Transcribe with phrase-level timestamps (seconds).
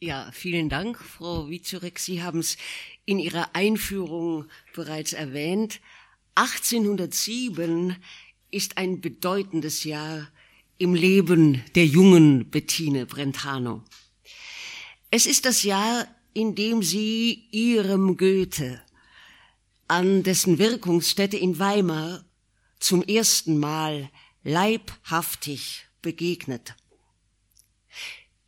[0.00, 1.98] Ja, vielen Dank, Frau Wiezurek.
[1.98, 2.56] Sie haben es
[3.04, 5.80] in Ihrer Einführung bereits erwähnt.
[6.36, 7.96] 1807
[8.52, 10.30] ist ein bedeutendes Jahr
[10.78, 13.82] im Leben der jungen Bettine Brentano.
[15.10, 18.80] Es ist das Jahr, in dem sie ihrem Goethe
[19.88, 22.24] an dessen Wirkungsstätte in Weimar
[22.78, 24.10] zum ersten Mal
[24.44, 26.76] leibhaftig begegnet.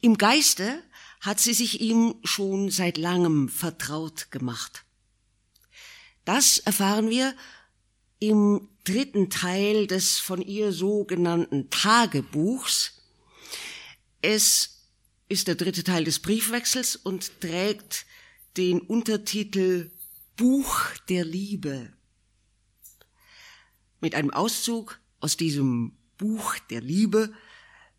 [0.01, 0.85] Im Geiste
[1.21, 4.84] hat sie sich ihm schon seit langem vertraut gemacht.
[6.24, 7.34] Das erfahren wir
[8.19, 13.02] im dritten Teil des von ihr so genannten Tagebuchs.
[14.23, 14.87] Es
[15.29, 18.07] ist der dritte Teil des Briefwechsels und trägt
[18.57, 19.91] den Untertitel
[20.37, 21.93] Buch der Liebe.
[24.01, 27.32] Mit einem Auszug aus diesem Buch der Liebe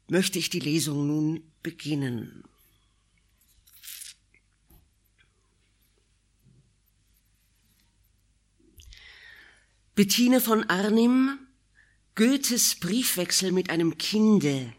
[0.08, 2.44] möchte ich die Lesung nun beginnen.
[10.02, 11.38] Bettine von Arnim,
[12.16, 14.74] Goethes Briefwechsel mit einem Kinde,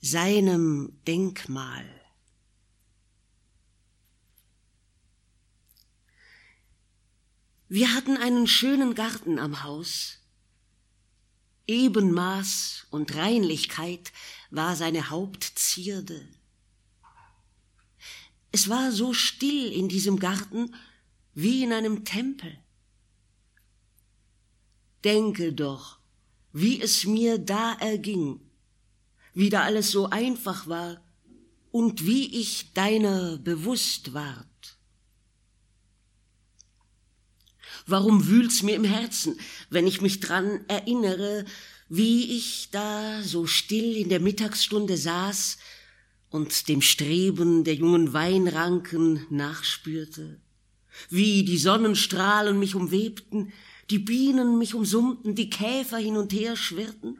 [0.00, 1.84] seinem Denkmal.
[7.68, 10.20] Wir hatten einen schönen Garten am Haus.
[11.66, 14.10] Ebenmaß und Reinlichkeit
[14.48, 16.26] war seine Hauptzierde.
[18.52, 20.74] Es war so still in diesem Garten
[21.34, 22.63] wie in einem Tempel.
[25.04, 25.98] Denke doch,
[26.52, 28.40] wie es mir da erging,
[29.34, 31.02] wie da alles so einfach war
[31.70, 34.46] und wie ich deiner bewusst ward.
[37.86, 39.38] Warum wühlt's mir im Herzen,
[39.68, 41.44] wenn ich mich dran erinnere,
[41.88, 45.58] wie ich da so still in der Mittagsstunde saß
[46.30, 50.40] und dem Streben der jungen Weinranken nachspürte,
[51.10, 53.52] wie die Sonnenstrahlen mich umwebten,
[53.90, 57.18] die Bienen mich umsummten, die Käfer hin und her schwirrten?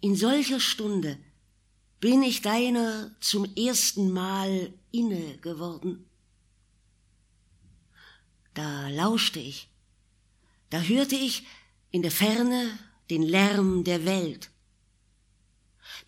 [0.00, 1.18] In solcher Stunde
[2.00, 6.04] bin ich deiner zum ersten Mal inne geworden.
[8.52, 9.68] Da lauschte ich,
[10.70, 11.46] da hörte ich
[11.90, 12.78] in der Ferne
[13.10, 14.50] den Lärm der Welt.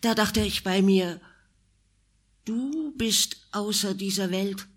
[0.01, 1.19] Da dachte ich bei mir,
[2.45, 4.67] du bist außer dieser Welt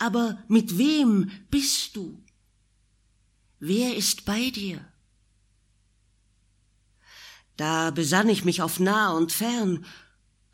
[0.00, 2.20] aber mit wem bist du?
[3.58, 4.84] Wer ist bei dir?
[7.56, 9.84] Da besann ich mich auf nah und fern,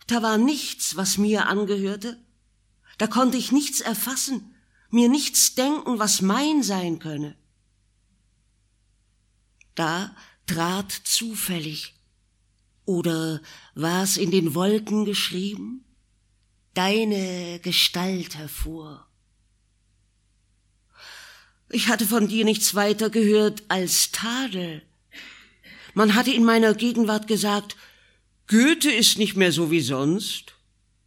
[0.09, 2.21] da war nichts, was mir angehörte,
[2.99, 4.55] da konnte ich nichts erfassen,
[4.91, 7.37] mir nichts denken, was mein sein könne.
[9.77, 11.95] Da trat zufällig,
[12.85, 13.41] oder
[13.75, 15.85] war's in den Wolken geschrieben,
[16.75, 19.06] deine Gestalt hervor.
[21.71, 24.83] Ich hatte von dir nichts weiter gehört als Tadel.
[25.95, 27.77] Man hatte in meiner Gegenwart gesagt,
[28.47, 30.55] Goethe ist nicht mehr so wie sonst.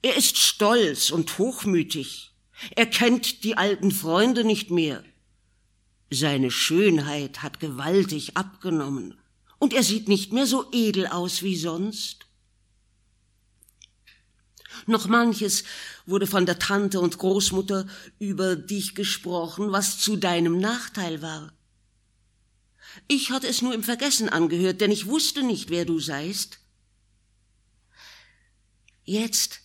[0.01, 2.31] Er ist stolz und hochmütig.
[2.75, 5.03] Er kennt die alten Freunde nicht mehr.
[6.09, 9.15] Seine Schönheit hat gewaltig abgenommen,
[9.59, 12.25] und er sieht nicht mehr so edel aus wie sonst.
[14.85, 15.63] Noch manches
[16.05, 17.87] wurde von der Tante und Großmutter
[18.19, 21.53] über dich gesprochen, was zu deinem Nachteil war.
[23.07, 26.59] Ich hatte es nur im Vergessen angehört, denn ich wusste nicht, wer du seist.
[29.03, 29.61] Jetzt,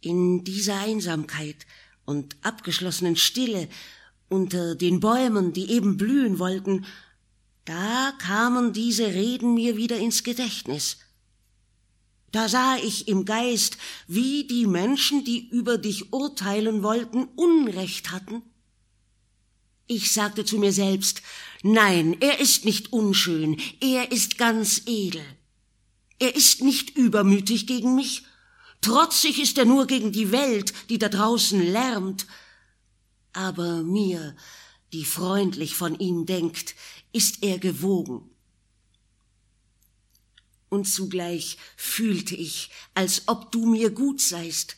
[0.00, 1.66] in dieser Einsamkeit
[2.04, 3.68] und abgeschlossenen Stille,
[4.28, 6.86] unter den Bäumen, die eben blühen wollten,
[7.64, 10.98] da kamen diese Reden mir wieder ins Gedächtnis,
[12.32, 13.76] da sah ich im Geist,
[14.06, 18.42] wie die Menschen, die über dich urteilen wollten, Unrecht hatten.
[19.86, 21.22] Ich sagte zu mir selbst,
[21.62, 25.24] nein, er ist nicht unschön, er ist ganz edel.
[26.20, 28.24] Er ist nicht übermütig gegen mich,
[28.80, 32.26] trotzig ist er nur gegen die Welt, die da draußen lärmt.
[33.32, 34.36] Aber mir,
[34.92, 36.76] die freundlich von ihm denkt,
[37.12, 38.29] ist er gewogen
[40.70, 44.76] und zugleich fühlte ich, als ob du mir gut seist,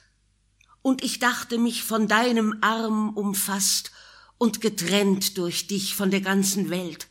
[0.83, 3.93] und ich dachte mich von deinem Arm umfasst
[4.37, 7.07] und getrennt durch dich von der ganzen Welt.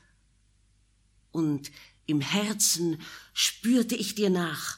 [1.32, 1.72] Und
[2.06, 3.02] im Herzen
[3.34, 4.78] spürte ich dir nach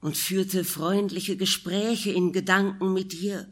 [0.00, 3.48] und führte freundliche Gespräche in Gedanken mit dir.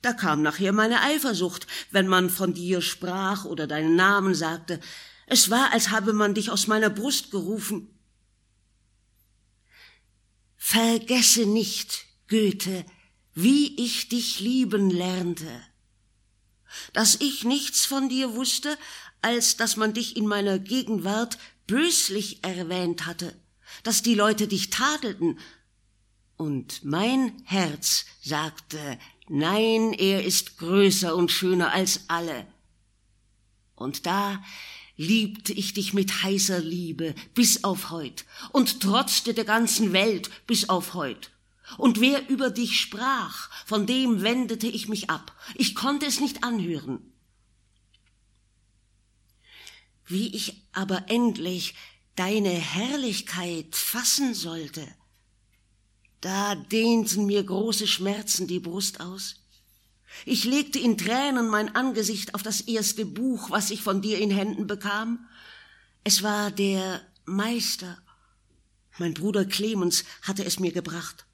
[0.00, 4.80] Da kam nachher meine Eifersucht, wenn man von dir sprach oder deinen Namen sagte.
[5.26, 7.91] Es war, als habe man dich aus meiner Brust gerufen.
[10.64, 12.86] Vergesse nicht, Goethe,
[13.34, 15.60] wie ich dich lieben lernte,
[16.92, 18.78] dass ich nichts von dir wusste,
[19.22, 21.36] als dass man dich in meiner Gegenwart
[21.66, 23.36] böslich erwähnt hatte,
[23.82, 25.40] dass die Leute dich tadelten,
[26.36, 32.46] und mein Herz sagte, nein, er ist größer und schöner als alle.
[33.74, 34.42] Und da
[34.96, 40.68] liebte ich dich mit heißer Liebe bis auf heut und trotzte der ganzen Welt bis
[40.68, 41.30] auf heut.
[41.78, 45.34] Und wer über dich sprach, von dem wendete ich mich ab.
[45.54, 47.00] Ich konnte es nicht anhören.
[50.06, 51.74] Wie ich aber endlich
[52.16, 54.86] deine Herrlichkeit fassen sollte,
[56.20, 59.41] da dehnten mir große Schmerzen die Brust aus.
[60.24, 64.30] Ich legte in Tränen mein Angesicht auf das erste Buch, was ich von dir in
[64.30, 65.26] Händen bekam.
[66.04, 67.98] Es war der Meister.
[68.98, 71.26] Mein Bruder Clemens hatte es mir gebracht.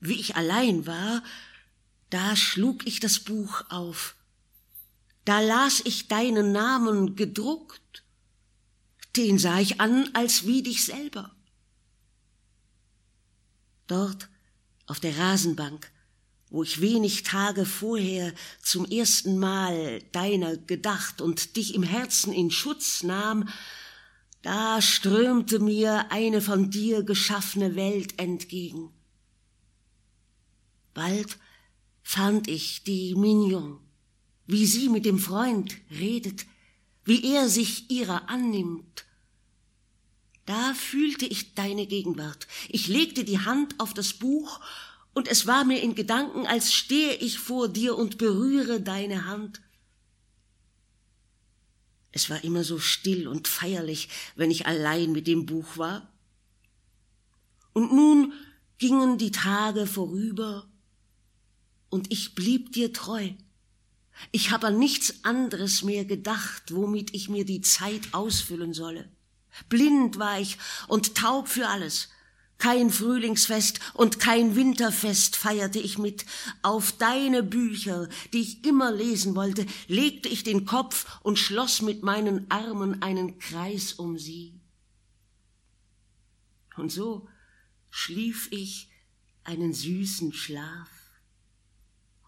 [0.00, 1.22] Wie ich allein war,
[2.10, 4.14] da schlug ich das Buch auf.
[5.24, 8.04] Da las ich deinen Namen gedruckt.
[9.16, 11.34] Den sah ich an als wie dich selber.
[13.88, 14.28] Dort
[14.86, 15.90] auf der Rasenbank,
[16.50, 22.50] wo ich wenig Tage vorher zum ersten Mal deiner gedacht und dich im Herzen in
[22.50, 23.48] Schutz nahm,
[24.42, 28.90] da strömte mir eine von dir geschaffene Welt entgegen.
[30.94, 31.38] Bald
[32.02, 33.78] fand ich die Mignon,
[34.46, 36.46] wie sie mit dem Freund redet,
[37.04, 39.04] wie er sich ihrer annimmt.
[40.46, 42.46] Da fühlte ich deine Gegenwart.
[42.70, 44.60] Ich legte die Hand auf das Buch,
[45.18, 49.60] und es war mir in Gedanken, als stehe ich vor dir und berühre deine Hand.
[52.12, 56.08] Es war immer so still und feierlich, wenn ich allein mit dem Buch war.
[57.72, 58.32] Und nun
[58.78, 60.70] gingen die Tage vorüber,
[61.90, 63.30] und ich blieb dir treu.
[64.30, 69.10] Ich habe an nichts anderes mehr gedacht, womit ich mir die Zeit ausfüllen solle.
[69.68, 72.08] Blind war ich und taub für alles.
[72.58, 76.26] Kein Frühlingsfest und kein Winterfest feierte ich mit.
[76.62, 82.02] Auf deine Bücher, die ich immer lesen wollte, legte ich den Kopf und schloss mit
[82.02, 84.60] meinen Armen einen Kreis um sie.
[86.76, 87.28] Und so
[87.90, 88.88] schlief ich
[89.44, 90.88] einen süßen Schlaf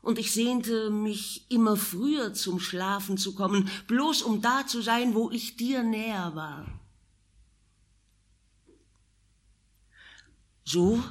[0.03, 5.15] und ich sehnte mich immer früher zum Schlafen zu kommen, bloß um da zu sein,
[5.15, 6.80] wo ich dir näher war.
[10.72, 11.02] So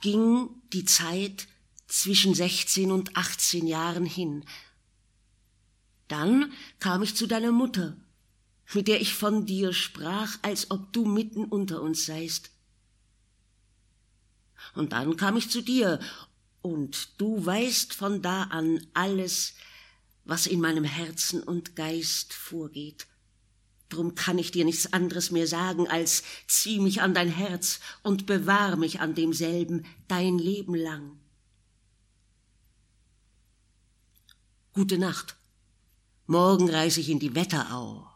[0.00, 1.48] ging die Zeit
[1.86, 4.42] zwischen 16 und 18 Jahren hin.
[6.08, 7.94] Dann kam ich zu deiner Mutter,
[8.72, 12.52] mit der ich von dir sprach, als ob du mitten unter uns seist.
[14.74, 16.00] Und dann kam ich zu dir
[16.62, 19.52] und du weißt von da an alles,
[20.24, 23.06] was in meinem Herzen und Geist vorgeht.
[23.88, 28.26] Drum kann ich dir nichts anderes mehr sagen, als zieh mich an dein Herz und
[28.26, 31.18] bewahr mich an demselben dein Leben lang.
[34.72, 35.36] Gute Nacht.
[36.26, 38.10] Morgen reise ich in die Wetterau.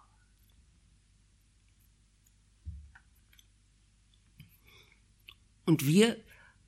[5.64, 6.17] Und wir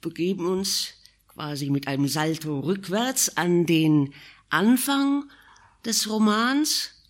[0.01, 0.95] begeben uns
[1.27, 4.15] quasi mit einem Salto rückwärts an den
[4.49, 5.29] Anfang
[5.85, 7.02] des Romans,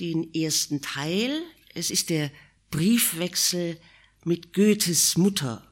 [0.00, 1.42] den ersten Teil.
[1.74, 2.30] Es ist der
[2.70, 3.78] Briefwechsel
[4.24, 5.64] mit Goethes Mutter.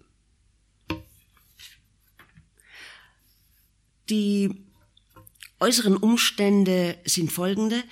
[4.08, 4.50] Die
[5.58, 7.82] äußeren Umstände sind folgende.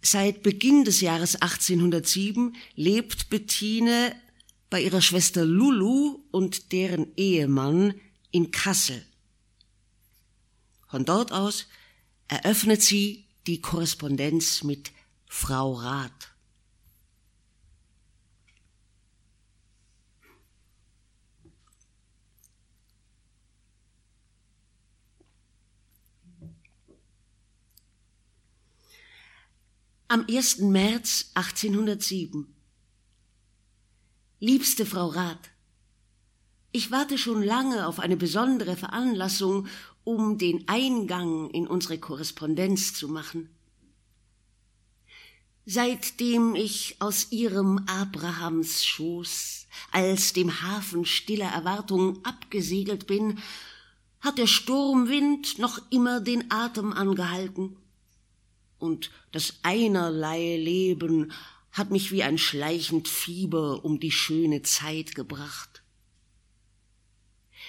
[0.00, 4.14] Seit Beginn des Jahres 1807 lebt Bettine
[4.70, 7.94] bei ihrer Schwester Lulu und deren Ehemann
[8.30, 9.04] in Kassel.
[10.88, 11.66] Von dort aus
[12.28, 14.92] eröffnet sie die Korrespondenz mit
[15.34, 16.28] Frau Rath.
[30.08, 30.58] Am 1.
[30.58, 32.54] März 1807.
[34.38, 35.50] Liebste Frau Rath,
[36.72, 39.66] ich warte schon lange auf eine besondere Veranlassung,
[40.04, 43.48] um den Eingang in unsere Korrespondenz zu machen.
[45.64, 53.38] Seitdem ich aus ihrem Abrahams Schoß als dem Hafen stiller Erwartung abgesegelt bin,
[54.20, 57.76] hat der Sturmwind noch immer den Atem angehalten,
[58.78, 61.32] und das einerlei Leben
[61.70, 65.84] hat mich wie ein schleichend Fieber um die schöne Zeit gebracht.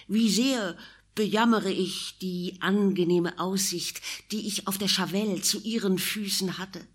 [0.07, 0.75] Wie sehr
[1.13, 6.85] bejammere ich die angenehme Aussicht, die ich auf der Chavelle zu ihren Füßen hatte.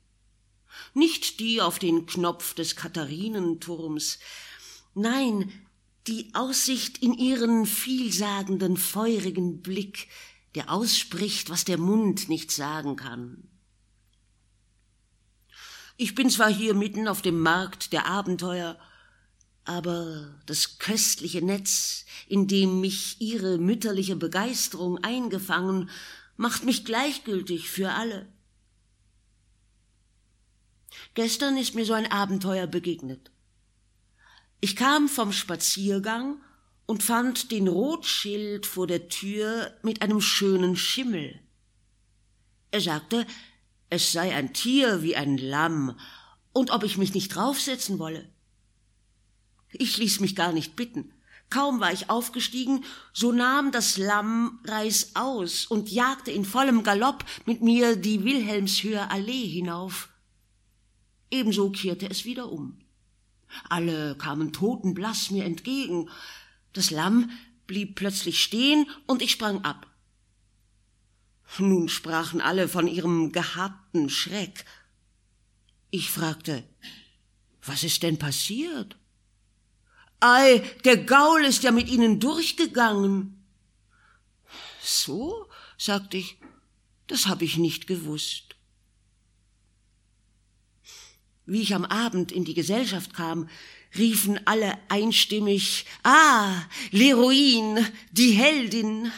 [0.99, 4.19] Nicht die auf den Knopf des Katharinenturms,
[4.95, 5.53] nein,
[6.09, 10.09] die Aussicht in ihren vielsagenden, feurigen Blick,
[10.57, 13.49] der ausspricht, was der Mund nicht sagen kann.
[15.97, 18.77] Ich bin zwar hier mitten auf dem Markt der Abenteuer,
[19.65, 25.91] aber das köstliche Netz, in dem mich ihre mütterliche Begeisterung eingefangen,
[26.37, 28.27] macht mich gleichgültig für alle.
[31.19, 33.33] Gestern ist mir so ein Abenteuer begegnet.
[34.61, 36.41] Ich kam vom Spaziergang
[36.87, 41.41] und fand den Rotschild vor der Tür mit einem schönen Schimmel.
[42.71, 43.27] Er sagte,
[43.91, 45.99] es sei ein Tier wie ein Lamm
[46.53, 48.31] und ob ich mich nicht draufsetzen wolle.
[49.73, 51.13] Ich ließ mich gar nicht bitten.
[51.51, 57.25] Kaum war ich aufgestiegen, so nahm das Lamm Reis aus und jagte in vollem Galopp
[57.45, 60.11] mit mir die Wilhelmshöher Allee hinauf.
[61.31, 62.79] Ebenso kehrte es wieder um.
[63.69, 66.09] Alle kamen totenblass mir entgegen.
[66.73, 67.31] Das Lamm
[67.67, 69.87] blieb plötzlich stehen und ich sprang ab.
[71.59, 74.65] Nun sprachen alle von ihrem gehabten Schreck.
[75.91, 76.65] Ich fragte,
[77.63, 78.97] was ist denn passiert?
[80.21, 83.47] Ei, der Gaul ist ja mit ihnen durchgegangen.
[84.83, 86.39] So, sagte ich,
[87.07, 88.57] das habe ich nicht gewusst.
[91.49, 93.49] Wie ich am Abend in die Gesellschaft kam,
[93.97, 99.11] riefen alle einstimmig Ah, l'Heroine, die Heldin.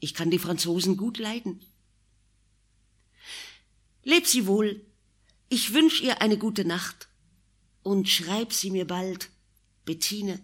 [0.00, 1.60] Ich kann die Franzosen gut leiden.
[4.04, 4.80] Leb sie wohl.
[5.50, 7.10] Ich wünsch ihr eine gute Nacht
[7.82, 9.28] und schreib sie mir bald,
[9.84, 10.40] Bettine.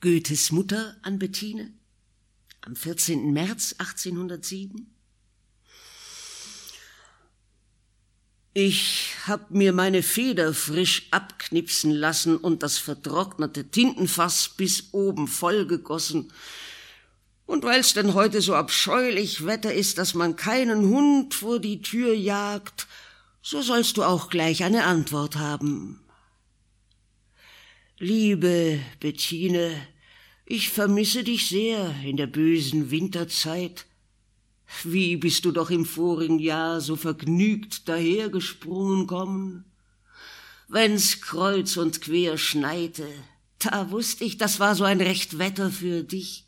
[0.00, 1.81] Goethes Mutter an Bettine
[2.62, 3.32] am 14.
[3.32, 4.86] März 1807
[8.54, 16.30] Ich hab mir meine Feder frisch abknipsen lassen und das vertrocknete Tintenfass bis oben vollgegossen.
[17.46, 22.12] Und weil's denn heute so abscheulich Wetter ist, dass man keinen Hund vor die Tür
[22.14, 22.86] jagt,
[23.40, 26.00] so sollst du auch gleich eine Antwort haben.
[27.98, 29.74] Liebe Bettine,
[30.52, 33.86] ich vermisse dich sehr in der bösen Winterzeit.
[34.84, 39.64] Wie bist du doch im vorigen Jahr so vergnügt dahergesprungen kommen?
[40.68, 43.08] Wenn's kreuz und quer schneite,
[43.60, 46.44] da wusst ich, das war so ein recht Wetter für dich.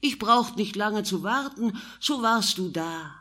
[0.00, 3.14] Ich braucht nicht lange zu warten, so warst du da.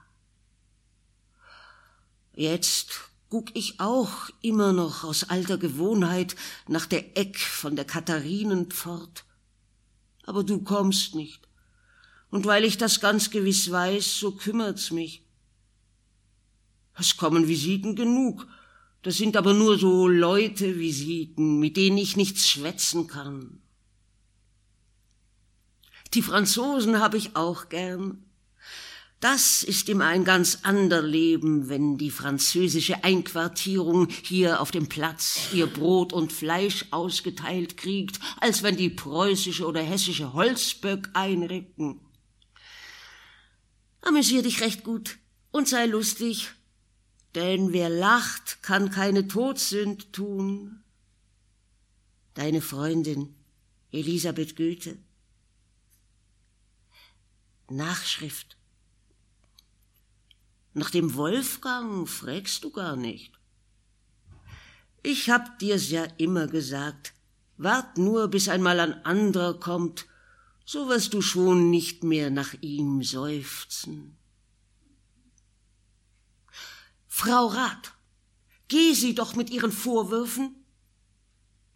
[2.33, 6.35] Jetzt guck ich auch immer noch aus alter Gewohnheit
[6.67, 9.23] nach der Eck von der Katharinenpfort.
[10.29, 11.47] Aber du kommst nicht.
[12.29, 15.23] Und weil ich das ganz gewiss weiß, so kümmert's mich.
[16.95, 18.45] Es kommen Visiten genug.
[19.01, 23.59] Das sind aber nur so Leute-Visiten, mit denen ich nichts schwätzen kann.
[26.13, 28.23] Die Franzosen habe ich auch gern.
[29.19, 35.49] Das ist immer ein ganz ander Leben, wenn die französische Einquartierung hier auf dem Platz
[35.51, 41.99] ihr Brot und Fleisch ausgeteilt kriegt, als wenn die preußische oder hessische Holzböck einrücken.
[44.01, 45.17] Amüsier dich recht gut
[45.51, 46.51] und sei lustig,
[47.35, 50.81] denn wer lacht, kann keine Todsünd tun.
[52.35, 53.35] Deine Freundin
[53.91, 54.97] Elisabeth Goethe.
[57.69, 58.58] Nachschrift.
[60.79, 63.33] Nach dem Wolfgang fragst du gar nicht.
[65.03, 67.13] Ich hab dir's ja immer gesagt.
[67.57, 70.07] Wart nur, bis einmal ein anderer kommt
[70.71, 74.15] so wirst du schon nicht mehr nach ihm seufzen.
[77.07, 77.93] Frau Rat,
[78.67, 80.63] geh sie doch mit ihren Vorwürfen.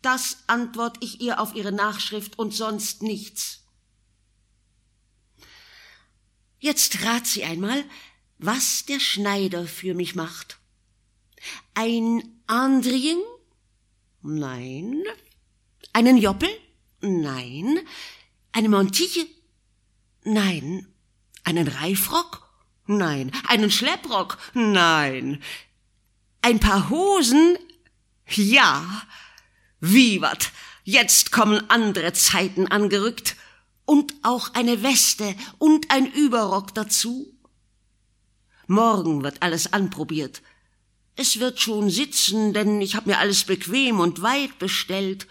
[0.03, 3.63] Das antwort ich ihr auf ihre Nachschrift und sonst nichts.
[6.59, 7.83] Jetzt rat sie einmal,
[8.45, 10.57] was der Schneider für mich macht.
[11.73, 13.19] Ein Andrien?
[14.21, 15.03] Nein.
[15.93, 16.49] Einen Joppel?
[17.01, 17.79] Nein.
[18.51, 19.27] Eine Montille?
[20.23, 20.87] Nein.
[21.43, 22.49] Einen Reifrock?
[22.85, 23.31] Nein.
[23.47, 24.37] Einen Schlepprock?
[24.53, 25.41] Nein.
[26.41, 27.57] Ein paar Hosen?
[28.27, 29.03] Ja.
[29.79, 30.51] Wie wat?
[30.83, 33.35] Jetzt kommen andere Zeiten angerückt.
[33.85, 37.32] Und auch eine Weste und ein Überrock dazu.
[38.67, 40.41] Morgen wird alles anprobiert.
[41.15, 45.27] es wird schon sitzen, denn ich hab mir alles bequem und weit bestellt.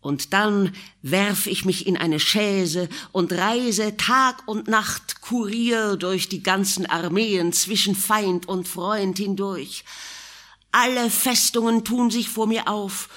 [0.00, 6.28] Und dann werf ich mich in eine Chaise und reise Tag und Nacht Kurier durch
[6.28, 9.84] die ganzen Armeen zwischen Feind und Freund hindurch.
[10.70, 13.08] Alle Festungen tun sich vor mir auf,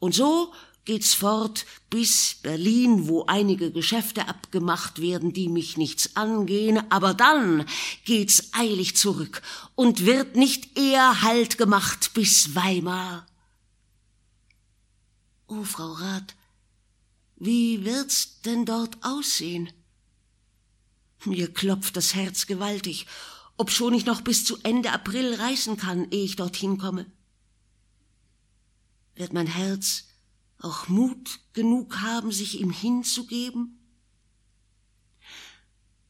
[0.00, 0.52] und so
[0.90, 7.64] geht's fort bis Berlin, wo einige Geschäfte abgemacht werden, die mich nichts angehen, aber dann
[8.04, 9.40] geht's eilig zurück
[9.76, 13.24] und wird nicht eher Halt gemacht bis Weimar.
[15.46, 16.34] Oh, Frau Rath,
[17.36, 19.70] wie wird's denn dort aussehen?
[21.24, 23.06] Mir klopft das Herz gewaltig,
[23.56, 27.06] obschon ich noch bis zu Ende April reisen kann, ehe ich dorthin komme.
[29.14, 30.09] Wird mein Herz
[30.60, 33.78] auch Mut genug haben, sich ihm hinzugeben?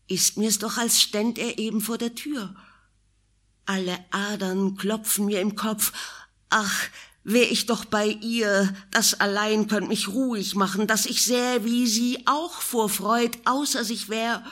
[0.06, 2.54] Ist mir's doch, als ständ er eben vor der Tür.
[3.64, 5.92] Alle Adern klopfen mir im Kopf.
[6.48, 6.88] Ach,
[7.22, 11.86] wär ich doch bei ihr, das allein könnt mich ruhig machen, dass ich sähe, wie
[11.86, 14.44] sie auch vor Freud außer sich wär.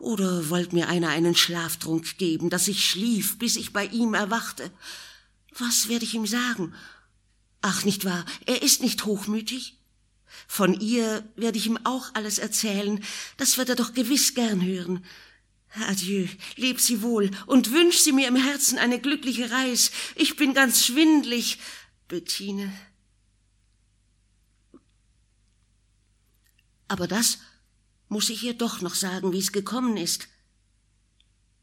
[0.00, 4.70] Oder wollt mir einer einen Schlaftrunk geben, dass ich schlief, bis ich bei ihm erwachte?
[5.58, 6.74] Was werd ich ihm sagen?
[7.62, 9.76] Ach, nicht wahr, er ist nicht hochmütig.
[10.46, 13.04] Von ihr werde ich ihm auch alles erzählen,
[13.36, 15.04] das wird er doch gewiss gern hören.
[15.88, 16.26] Adieu,
[16.56, 19.92] leb sie wohl und wünsch sie mir im Herzen eine glückliche Reis.
[20.16, 21.58] Ich bin ganz schwindlig,
[22.08, 22.72] Bettine.
[26.88, 27.38] Aber das
[28.08, 30.26] muss ich ihr doch noch sagen, wie es gekommen ist.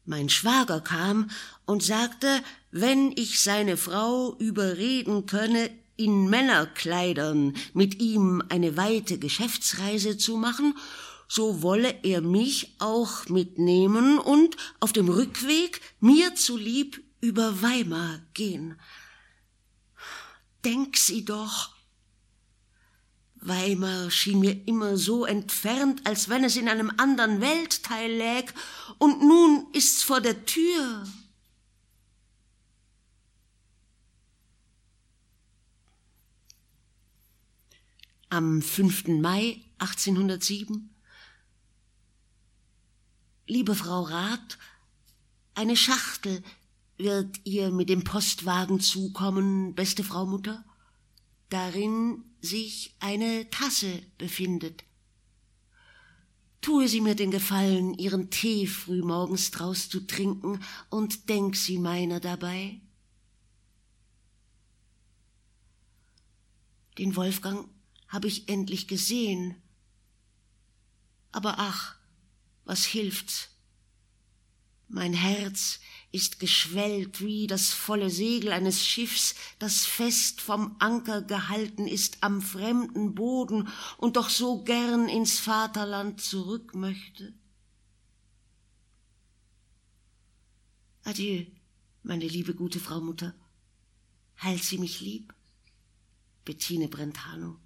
[0.06, 1.30] Mein Schwager kam
[1.66, 10.16] und sagte, wenn ich seine Frau überreden könne, in Männerkleidern mit ihm eine weite Geschäftsreise
[10.16, 10.74] zu machen,
[11.28, 18.80] so wolle er mich auch mitnehmen und auf dem Rückweg mir zulieb über Weimar gehen.
[20.64, 21.74] Denk sie doch.
[23.40, 28.54] Weimar schien mir immer so entfernt, als wenn es in einem anderen Weltteil läg,
[28.98, 31.04] und nun ist's vor der Tür.
[38.30, 39.08] Am 5.
[39.20, 40.90] Mai 1807.
[43.46, 44.58] Liebe Frau Rath,
[45.54, 46.42] eine Schachtel
[46.98, 50.64] wird ihr mit dem Postwagen zukommen, beste Frau Mutter,
[51.48, 54.84] darin sich eine Tasse befindet.
[56.60, 60.60] Tue sie mir den Gefallen, ihren Tee frühmorgens draus zu trinken,
[60.90, 62.80] und denk sie meiner dabei.
[66.98, 67.68] Den Wolfgang
[68.08, 69.54] habe ich endlich gesehen.
[71.30, 71.96] Aber ach,
[72.64, 73.50] was hilft's?
[74.88, 75.80] Mein Herz
[76.12, 82.40] ist geschwellt wie das volle Segel eines Schiffs, das fest vom Anker gehalten ist am
[82.40, 83.68] fremden Boden
[83.98, 87.34] und doch so gern ins Vaterland zurück möchte.
[91.04, 91.44] Adieu,
[92.02, 93.34] meine liebe gute Frau Mutter.
[94.42, 95.34] Heilt sie mich lieb?
[96.46, 97.58] Bettine Brentano.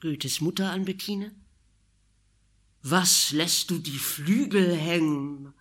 [0.00, 1.32] Goethes Mutter an Bettine.
[2.82, 5.52] Was lässt du die Flügel hängen?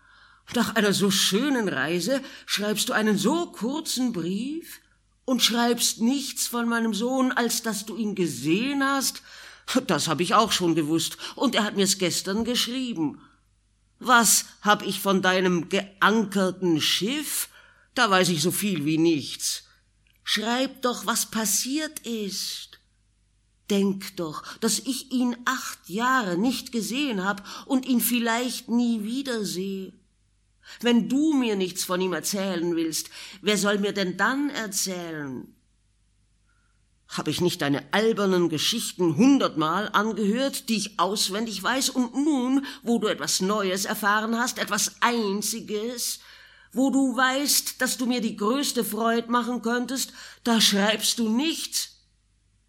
[0.53, 4.79] Nach einer so schönen Reise schreibst du einen so kurzen Brief
[5.25, 9.23] und schreibst nichts von meinem Sohn, als dass du ihn gesehen hast?
[9.87, 13.19] Das hab ich auch schon gewusst, und er hat mir's gestern geschrieben.
[13.97, 17.49] Was hab ich von deinem geankerten Schiff?
[17.95, 19.63] Da weiß ich so viel wie nichts.
[20.23, 22.66] Schreib doch, was passiert ist.
[23.69, 29.93] Denk doch, dass ich ihn acht Jahre nicht gesehen hab und ihn vielleicht nie wiedersehe.
[30.81, 33.09] Wenn du mir nichts von ihm erzählen willst,
[33.41, 35.53] wer soll mir denn dann erzählen?
[37.09, 42.99] Hab ich nicht deine albernen Geschichten hundertmal angehört, die ich auswendig weiß, und nun, wo
[42.99, 46.19] du etwas Neues erfahren hast, etwas Einziges,
[46.73, 50.11] wo du weißt, dass du mir die größte Freude machen könntest,
[50.43, 51.96] da schreibst du nichts,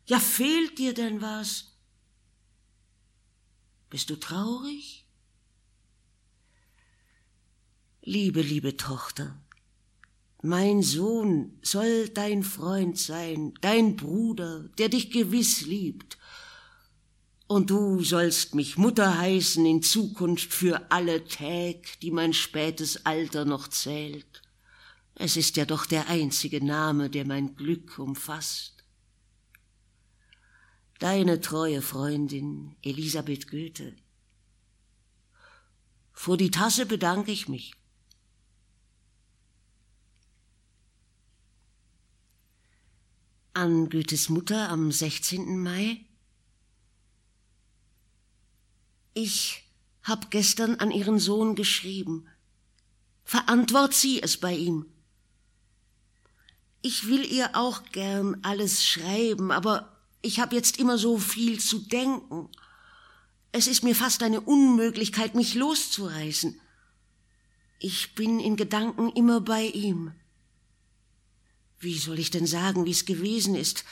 [0.08, 1.76] ja, fehlt dir denn was?
[3.90, 5.06] Bist du traurig?
[8.02, 9.38] Liebe, liebe Tochter,
[10.40, 16.16] mein Sohn soll dein Freund sein, dein Bruder, der dich gewiss liebt.
[17.46, 23.44] Und du sollst mich Mutter heißen in Zukunft für alle Täg, die mein spätes Alter
[23.44, 24.42] noch zählt.
[25.14, 28.77] Es ist ja doch der einzige Name, der mein Glück umfasst.
[30.98, 33.94] Deine treue Freundin Elisabeth Goethe.
[36.12, 37.74] Vor die Tasse bedanke ich mich.
[43.54, 45.62] An Goethes Mutter am 16.
[45.62, 46.04] Mai.
[49.14, 49.70] Ich
[50.02, 52.26] hab gestern an ihren Sohn geschrieben.
[53.22, 54.86] Verantwort sie es bei ihm.
[56.82, 61.78] Ich will ihr auch gern alles schreiben, aber ich hab jetzt immer so viel zu
[61.78, 62.48] denken.
[63.52, 66.60] Es ist mir fast eine Unmöglichkeit, mich loszureißen.
[67.78, 70.12] Ich bin in Gedanken immer bei ihm.
[71.78, 73.84] Wie soll ich denn sagen, wie es gewesen ist?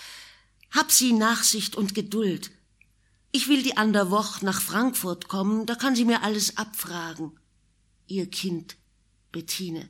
[0.70, 2.50] Hab sie Nachsicht und Geduld.
[3.30, 7.38] Ich will die ander Woche nach Frankfurt kommen, da kann sie mir alles abfragen.
[8.06, 8.76] Ihr Kind,
[9.30, 9.88] Bettine.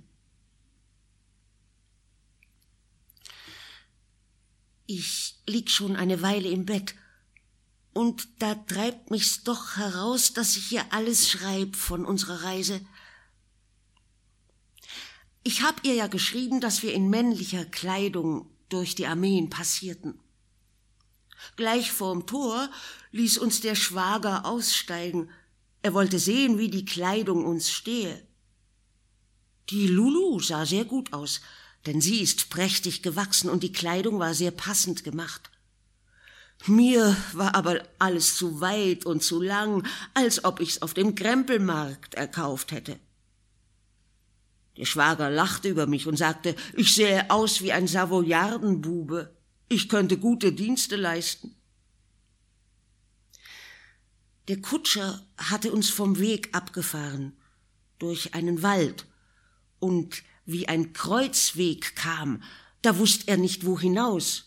[4.86, 6.94] Ich lieg schon eine Weile im Bett,
[7.92, 12.80] und da treibt mich's doch heraus, dass ich ihr alles schreib von unserer Reise.
[15.42, 20.20] Ich hab ihr ja geschrieben, dass wir in männlicher Kleidung durch die Armeen passierten.
[21.56, 22.68] Gleich vorm Tor
[23.12, 25.30] ließ uns der Schwager aussteigen.
[25.82, 28.26] Er wollte sehen, wie die Kleidung uns stehe.
[29.70, 31.40] Die Lulu sah sehr gut aus,
[31.86, 35.50] denn sie ist prächtig gewachsen und die Kleidung war sehr passend gemacht.
[36.66, 42.14] Mir war aber alles zu weit und zu lang, als ob ich's auf dem Krempelmarkt
[42.14, 42.98] erkauft hätte.
[44.76, 49.34] Der Schwager lachte über mich und sagte, ich sähe aus wie ein Savoyardenbube.
[49.68, 51.54] Ich könnte gute Dienste leisten.
[54.48, 57.36] Der Kutscher hatte uns vom Weg abgefahren,
[57.98, 59.06] durch einen Wald,
[59.78, 62.42] und wie ein Kreuzweg kam,
[62.82, 64.44] da wusste er nicht, wo hinaus.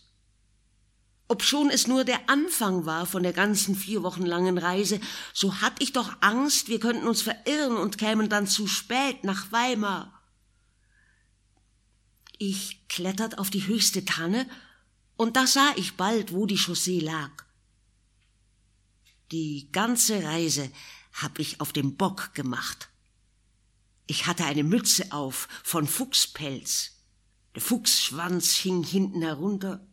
[1.28, 5.00] Obschon es nur der Anfang war von der ganzen vier Wochen langen Reise,
[5.32, 9.52] so hatt ich doch Angst, wir könnten uns verirren und kämen dann zu spät nach
[9.52, 10.20] Weimar.
[12.38, 14.48] Ich klettert auf die höchste Tanne,
[15.16, 17.30] und da sah ich bald, wo die Chaussee lag.
[19.30, 20.72] Die ganze Reise
[21.12, 22.89] hab ich auf dem Bock gemacht.
[24.10, 26.96] Ich hatte eine Mütze auf von Fuchspelz.
[27.54, 29.86] Der Fuchsschwanz hing hinten herunter.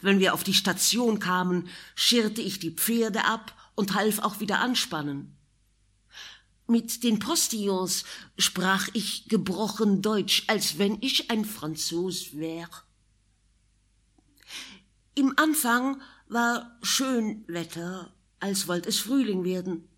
[0.00, 4.60] Wenn wir auf die Station kamen, schirrte ich die Pferde ab und half auch wieder
[4.60, 5.36] anspannen.
[6.66, 8.04] Mit den Postillons
[8.38, 12.70] sprach ich gebrochen Deutsch, als wenn ich ein Franzos wär.
[15.14, 19.90] Im Anfang war schön Wetter, als wollt es Frühling werden.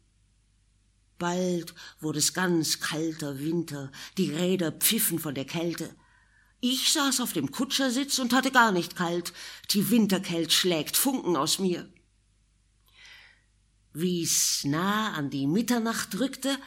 [1.18, 5.94] Bald wurde es ganz kalter Winter, die Räder pfiffen von der Kälte.
[6.60, 9.32] Ich saß auf dem Kutschersitz und hatte gar nicht kalt,
[9.70, 11.88] die Winterkält schlägt Funken aus mir.
[13.92, 16.58] Wie's nah an die Mitternacht rückte,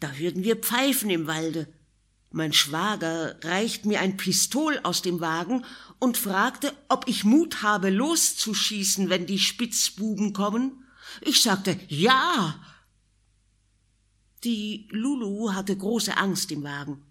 [0.00, 1.72] da hörten wir Pfeifen im Walde.
[2.30, 5.64] Mein Schwager reicht mir ein Pistol aus dem Wagen
[5.98, 10.84] und fragte, ob ich Mut habe, loszuschießen, wenn die Spitzbuben kommen.
[11.20, 12.60] Ich sagte ja,
[14.44, 17.02] die Lulu hatte große Angst im Wagen.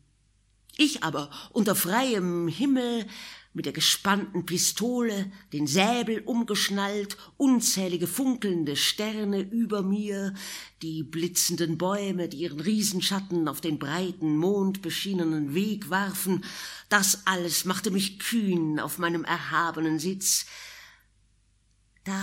[0.77, 3.05] Ich aber unter freiem Himmel
[3.53, 10.33] mit der gespannten Pistole, den Säbel umgeschnallt, unzählige funkelnde Sterne über mir,
[10.81, 16.43] die blitzenden Bäume, die ihren Riesenschatten auf den breiten, mondbeschienenen Weg warfen,
[16.89, 20.47] das alles machte mich kühn auf meinem erhabenen Sitz.
[22.03, 22.21] Da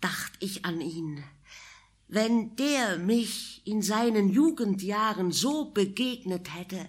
[0.00, 1.22] dacht ich an ihn,
[2.08, 6.88] wenn der mich in seinen Jugendjahren so begegnet hätte,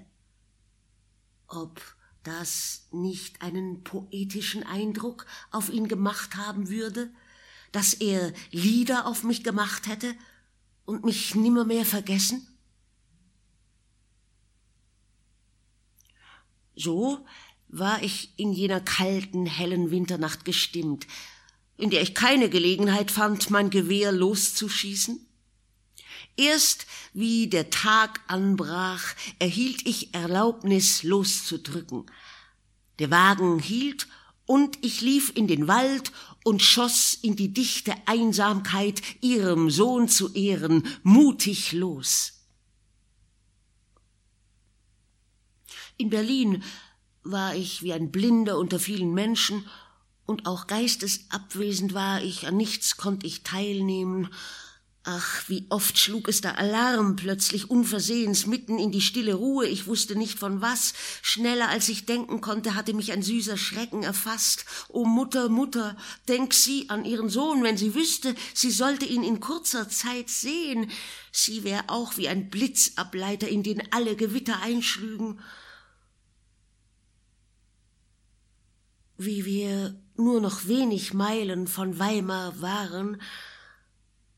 [1.48, 1.82] ob
[2.24, 7.12] das nicht einen poetischen Eindruck auf ihn gemacht haben würde,
[7.72, 10.16] dass er Lieder auf mich gemacht hätte
[10.86, 12.48] und mich nimmermehr vergessen?
[16.76, 17.26] So
[17.68, 21.08] war ich in jener kalten, hellen Winternacht gestimmt,
[21.78, 25.26] in der ich keine Gelegenheit fand, mein Gewehr loszuschießen?
[26.38, 32.06] Erst wie der Tag anbrach, erhielt ich Erlaubnis loszudrücken.
[33.00, 34.08] Der Wagen hielt
[34.46, 36.12] und ich lief in den Wald
[36.44, 42.34] und schoss in die dichte Einsamkeit ihrem Sohn zu Ehren mutig los.
[45.98, 46.64] In Berlin
[47.24, 49.66] war ich wie ein Blinder unter vielen Menschen
[50.26, 54.30] und auch geistesabwesend war ich, an nichts konnte ich teilnehmen,
[55.08, 59.86] Ach, wie oft schlug es da Alarm, plötzlich unversehens, mitten in die stille Ruhe, ich
[59.86, 60.96] wusste nicht von was.
[61.22, 64.66] Schneller als ich denken konnte, hatte mich ein süßer Schrecken erfasst.
[64.90, 65.96] O Mutter, Mutter,
[66.28, 70.90] denk sie an ihren Sohn, wenn sie wüsste, sie sollte ihn in kurzer Zeit sehen.
[71.32, 75.40] Sie wär auch wie ein Blitzableiter, in den alle Gewitter einschlügen.
[79.18, 83.22] Wie wir nur noch wenig Meilen von Weimar waren,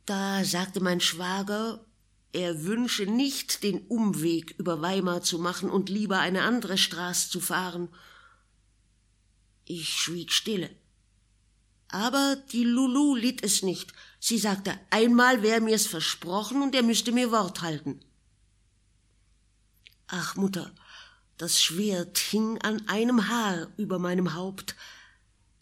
[0.06, 1.86] da sagte mein Schwager,
[2.34, 7.40] er wünsche nicht, den Umweg über Weimar zu machen und lieber eine andere Straße zu
[7.40, 7.90] fahren.
[9.66, 10.70] Ich schwieg stille.
[11.90, 13.94] Aber die Lulu litt es nicht.
[14.20, 18.02] Sie sagte, einmal wär mir's versprochen und er müsste mir Wort halten.
[20.08, 20.72] Ach, Mutter,
[21.38, 24.76] das Schwert hing an einem Haar über meinem Haupt,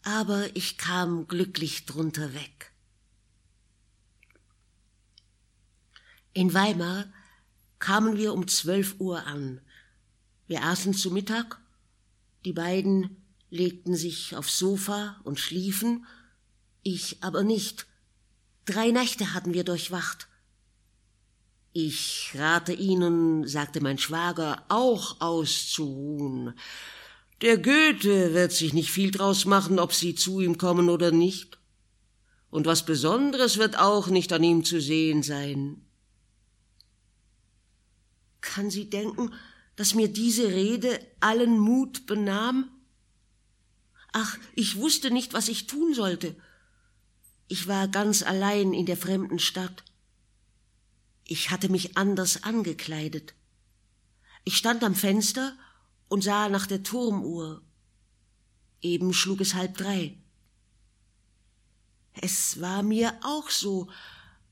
[0.02, 2.72] aber ich kam glücklich drunter weg.
[6.32, 7.06] In Weimar
[7.78, 9.60] kamen wir um zwölf Uhr an.
[10.46, 11.60] Wir aßen zu Mittag,
[12.44, 16.06] die beiden legten sich aufs Sofa und schliefen,
[16.82, 17.86] ich aber nicht.
[18.64, 20.28] Drei Nächte hatten wir durchwacht.
[21.78, 26.54] Ich rate Ihnen, sagte mein Schwager, auch auszuruhen.
[27.42, 31.58] Der Goethe wird sich nicht viel draus machen, ob Sie zu ihm kommen oder nicht.
[32.48, 35.84] Und was Besonderes wird auch nicht an ihm zu sehen sein.
[38.40, 39.34] Kann sie denken,
[39.76, 42.70] dass mir diese Rede allen Mut benahm?
[44.14, 46.36] Ach, ich wusste nicht, was ich tun sollte.
[47.48, 49.84] Ich war ganz allein in der fremden Stadt.
[51.28, 53.34] Ich hatte mich anders angekleidet.
[54.44, 55.56] Ich stand am Fenster
[56.08, 57.62] und sah nach der Turmuhr.
[58.80, 60.16] Eben schlug es halb drei.
[62.12, 63.88] Es war mir auch so,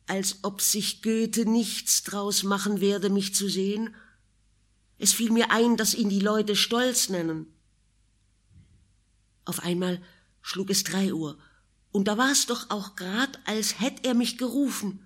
[0.07, 3.95] als ob sich Goethe nichts draus machen werde, mich zu sehen.
[4.99, 7.47] Es fiel mir ein, dass ihn die Leute stolz nennen.
[9.45, 10.03] Auf einmal
[10.43, 11.39] schlug es drei Uhr,
[11.93, 15.04] und da war es doch auch grad, als hätt er mich gerufen.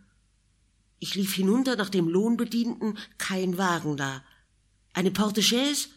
[0.98, 4.22] Ich lief hinunter nach dem Lohnbedienten, kein Wagen da.
[4.92, 5.88] Eine Portechaise?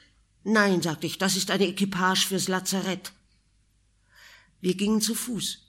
[0.44, 3.12] Nein, sagte ich, das ist eine Equipage fürs Lazarett.
[4.60, 5.60] Wir gingen zu Fuß.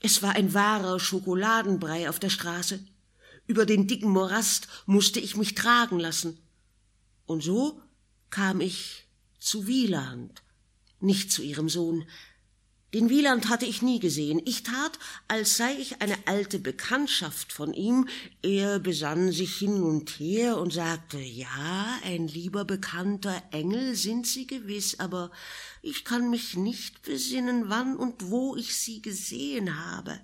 [0.00, 2.80] Es war ein wahrer Schokoladenbrei auf der Straße.
[3.46, 6.38] Über den dicken Morast musste ich mich tragen lassen.
[7.26, 7.80] Und so
[8.30, 10.42] kam ich zu Wieland,
[11.00, 12.04] nicht zu ihrem Sohn.
[12.94, 14.42] Den Wieland hatte ich nie gesehen.
[14.44, 18.06] Ich tat, als sei ich eine alte Bekanntschaft von ihm.
[18.42, 24.46] Er besann sich hin und her und sagte, ja, ein lieber bekannter Engel sind Sie
[24.46, 25.30] gewiss, aber
[25.80, 30.20] ich kann mich nicht besinnen, wann und wo ich sie gesehen habe.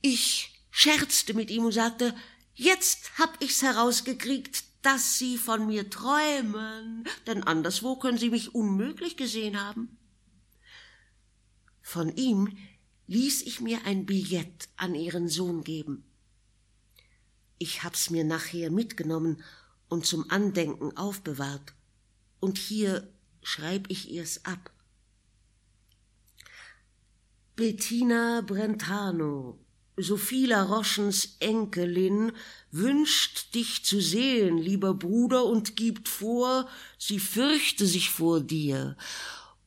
[0.00, 2.16] Ich scherzte mit ihm und sagte,
[2.54, 9.16] jetzt hab ich's herausgekriegt, dass Sie von mir träumen, denn anderswo können Sie mich unmöglich
[9.16, 9.96] gesehen haben.
[11.82, 12.56] Von ihm
[13.08, 16.04] ließ ich mir ein Billett an Ihren Sohn geben.
[17.58, 19.42] Ich hab's mir nachher mitgenommen
[19.88, 21.74] und zum Andenken aufbewahrt.
[22.40, 24.72] Und hier schreib ich ihr's ab.
[27.54, 29.58] Bettina Brentano,
[29.96, 32.32] Sophie Larochens Enkelin,
[32.70, 36.68] wünscht dich zu sehen, lieber Bruder, und gibt vor,
[36.98, 38.96] sie fürchte sich vor dir.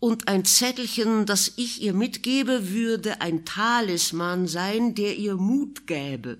[0.05, 6.37] Und ein Zettelchen, das ich ihr mitgebe, würde ein Talisman sein, der ihr Mut gäbe.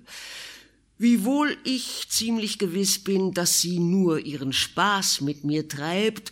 [0.98, 6.30] Wiewohl ich ziemlich gewiss bin, dass sie nur ihren Spaß mit mir treibt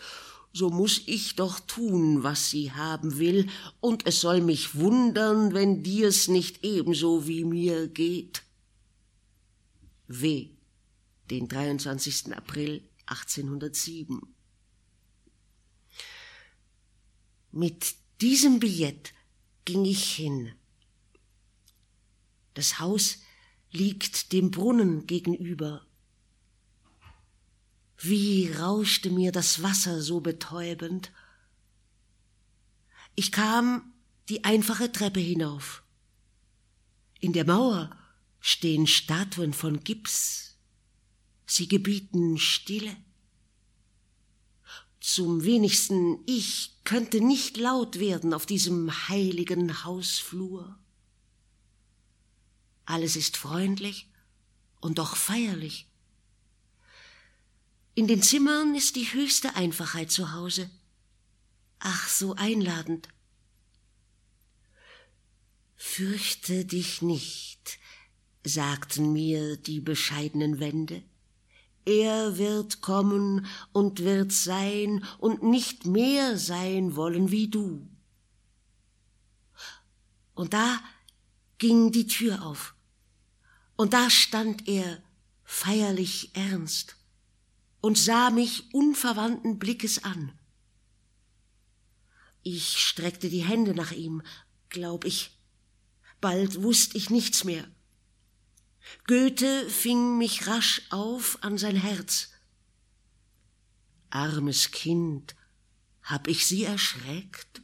[0.52, 3.48] so muss ich doch tun, was sie haben will,
[3.80, 8.44] und es soll mich wundern, wenn dir's nicht ebenso wie mir geht.
[10.06, 10.50] W.
[11.28, 12.36] Den 23.
[12.36, 14.33] April 1807.
[17.56, 19.14] Mit diesem Billett
[19.64, 20.52] ging ich hin.
[22.54, 23.18] Das Haus
[23.70, 25.86] liegt dem Brunnen gegenüber
[28.04, 31.10] wie rauschte mir das Wasser so betäubend.
[33.14, 33.94] Ich kam
[34.28, 35.82] die einfache Treppe hinauf.
[37.20, 37.96] In der Mauer
[38.40, 40.56] stehen Statuen von Gips.
[41.46, 42.94] Sie gebieten Stille.
[45.06, 50.78] Zum wenigsten ich könnte nicht laut werden auf diesem heiligen Hausflur.
[52.86, 54.08] Alles ist freundlich
[54.80, 55.86] und doch feierlich.
[57.94, 60.70] In den Zimmern ist die höchste Einfachheit zu Hause.
[61.80, 63.08] Ach, so einladend.
[65.76, 67.78] Fürchte dich nicht,
[68.42, 71.02] sagten mir die bescheidenen Wände.
[71.84, 77.86] Er wird kommen und wird sein und nicht mehr sein wollen wie du.
[80.34, 80.80] Und da
[81.58, 82.74] ging die Tür auf,
[83.76, 85.02] und da stand er
[85.44, 86.96] feierlich ernst
[87.80, 90.32] und sah mich unverwandten Blickes an.
[92.42, 94.22] Ich streckte die Hände nach ihm,
[94.68, 95.38] glaub ich.
[96.20, 97.66] Bald wusst ich nichts mehr.
[99.06, 102.30] Goethe fing mich rasch auf an sein Herz.
[104.10, 105.34] Armes Kind,
[106.02, 107.62] hab ich sie erschreckt?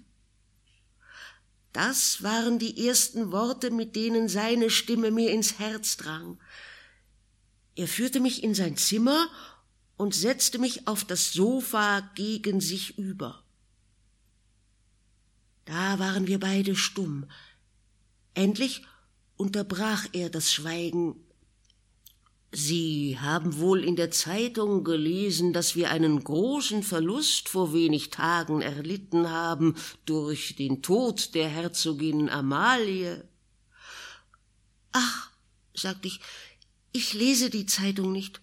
[1.73, 6.41] Das waren die ersten Worte, mit denen seine Stimme mir ins Herz drang.
[7.77, 9.29] Er führte mich in sein Zimmer
[9.97, 13.45] und setzte mich auf das Sofa gegen sich über.
[15.67, 17.31] Da waren wir beide stumm.
[18.35, 18.83] Endlich
[19.41, 21.17] unterbrach er das Schweigen.
[22.53, 28.61] Sie haben wohl in der Zeitung gelesen, dass wir einen großen Verlust vor wenig Tagen
[28.61, 33.27] erlitten haben durch den Tod der Herzogin Amalie.
[34.93, 35.31] Ach,
[35.75, 36.21] sagte ich,
[36.93, 38.43] ich lese die Zeitung nicht.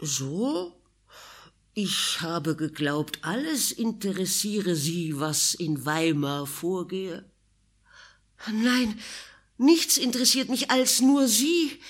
[0.00, 0.82] So?
[1.74, 7.30] Ich habe geglaubt, alles interessiere Sie, was in Weimar vorgehe.
[8.50, 8.98] Nein,
[9.58, 11.80] Nichts interessiert mich als nur Sie,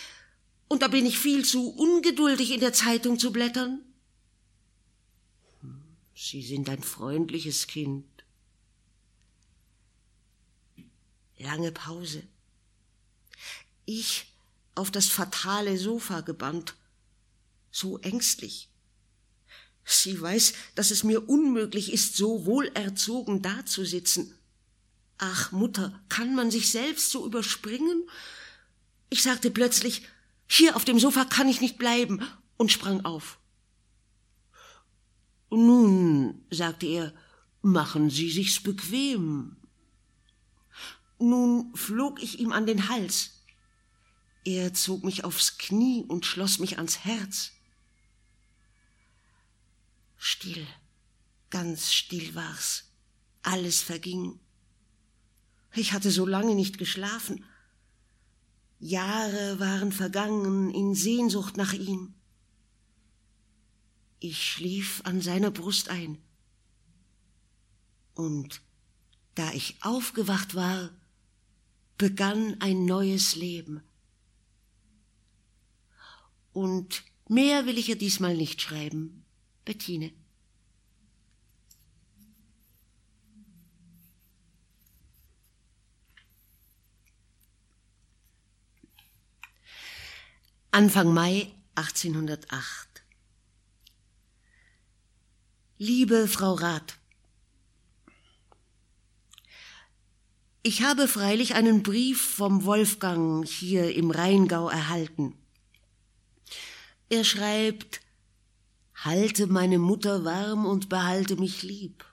[0.68, 3.81] und da bin ich viel zu ungeduldig, in der Zeitung zu blättern.
[6.14, 8.07] Sie sind ein freundliches Kind.
[11.38, 12.22] Lange Pause.
[13.85, 14.26] Ich
[14.74, 16.74] auf das fatale Sofa gebannt,
[17.70, 18.68] so ängstlich.
[19.85, 24.36] Sie weiß, dass es mir unmöglich ist, so wohlerzogen dazusitzen.
[25.18, 28.09] Ach, Mutter, kann man sich selbst so überspringen?
[29.09, 30.02] Ich sagte plötzlich,
[30.46, 32.20] hier auf dem Sofa kann ich nicht bleiben,
[32.57, 33.38] und sprang auf.
[35.50, 37.14] Nun, sagte er,
[37.62, 39.57] machen Sie sich's bequem.
[41.18, 43.42] Nun flog ich ihm an den Hals.
[44.44, 47.52] Er zog mich aufs Knie und schloss mich ans Herz.
[50.16, 50.66] Still,
[51.50, 52.85] ganz still war's.
[53.42, 54.38] Alles verging.
[55.77, 57.45] Ich hatte so lange nicht geschlafen.
[58.79, 62.15] Jahre waren vergangen in Sehnsucht nach ihm.
[64.19, 66.19] Ich schlief an seiner Brust ein.
[68.15, 68.62] Und
[69.35, 70.91] da ich aufgewacht war,
[71.99, 73.83] begann ein neues Leben.
[76.53, 79.25] Und mehr will ich ihr diesmal nicht schreiben,
[79.67, 80.12] Bettine.
[90.77, 93.03] Anfang Mai 1808.
[95.79, 96.99] Liebe Frau Rath,
[100.62, 105.33] ich habe freilich einen Brief vom Wolfgang hier im Rheingau erhalten.
[107.09, 108.03] Er schreibt,
[108.97, 112.05] halte meine Mutter warm und behalte mich lieb.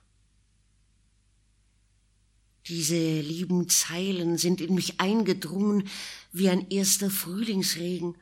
[2.68, 5.86] Diese lieben Zeilen sind in mich eingedrungen
[6.32, 8.16] wie ein erster Frühlingsregen.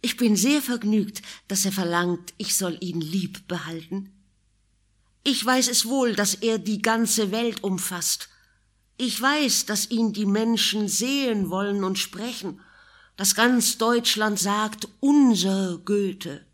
[0.00, 4.12] Ich bin sehr vergnügt, dass er verlangt, ich soll ihn lieb behalten.
[5.24, 8.28] Ich weiß es wohl, dass er die ganze Welt umfasst.
[8.96, 12.60] Ich weiß, dass ihn die Menschen sehen wollen und sprechen,
[13.16, 16.46] dass ganz Deutschland sagt, unser Goethe.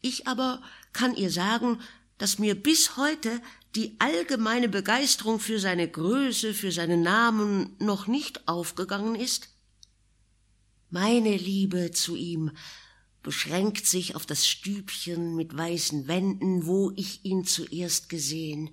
[0.00, 1.80] Ich aber kann ihr sagen,
[2.18, 3.40] dass mir bis heute
[3.74, 9.48] die allgemeine Begeisterung für seine Größe, für seinen Namen noch nicht aufgegangen ist,
[10.92, 12.50] meine Liebe zu ihm
[13.22, 18.68] beschränkt sich auf das Stübchen mit weißen Wänden, wo ich ihn zuerst gesehen,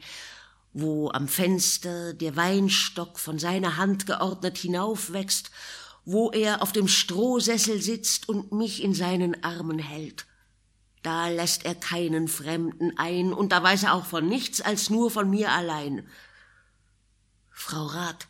[0.74, 5.50] wo am Fenster der Weinstock von seiner Hand geordnet hinaufwächst,
[6.04, 10.26] wo er auf dem Strohsessel sitzt und mich in seinen Armen hält.
[11.04, 15.10] Da lässt er keinen Fremden ein, und da weiß er auch von nichts als nur
[15.10, 16.06] von mir allein.
[17.50, 18.28] Frau Rath,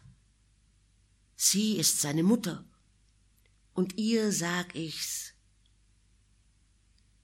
[1.35, 2.68] sie ist seine Mutter
[3.79, 5.31] und ihr sag ich's.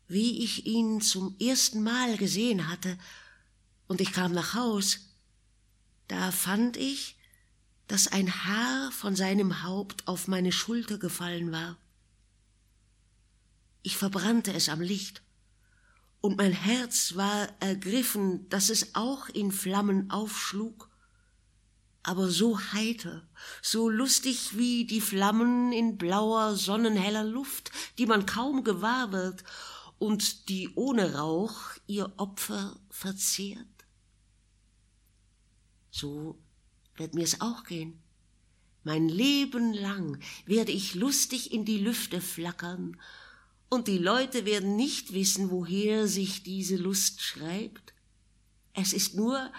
[0.07, 2.97] Wie ich ihn zum ersten Mal gesehen hatte,
[3.87, 4.99] und ich kam nach Haus,
[6.07, 7.17] da fand ich,
[7.87, 11.77] dass ein Haar von seinem Haupt auf meine Schulter gefallen war.
[13.83, 15.23] Ich verbrannte es am Licht,
[16.21, 20.89] und mein Herz war ergriffen, dass es auch in Flammen aufschlug,
[22.05, 23.27] aber so heiter,
[23.61, 29.43] so lustig wie die Flammen in blauer, sonnenheller Luft, die man kaum gewahr wird
[29.97, 33.65] und die ohne Rauch ihr Opfer verzehrt.
[35.89, 36.37] So
[36.95, 38.01] wird mir's auch gehen.
[38.83, 42.97] Mein Leben lang werde ich lustig in die Lüfte flackern,
[43.67, 47.93] und die Leute werden nicht wissen, woher sich diese Lust schreibt.
[48.73, 49.51] Es ist nur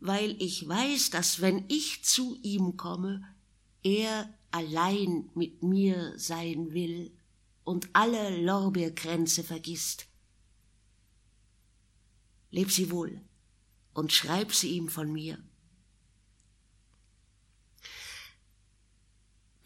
[0.00, 3.22] weil ich weiß, dass wenn ich zu ihm komme,
[3.82, 7.12] er allein mit mir sein will
[7.64, 10.06] und alle Lorbeerkränze vergisst.
[12.50, 13.20] Leb sie wohl
[13.94, 15.38] und schreib sie ihm von mir.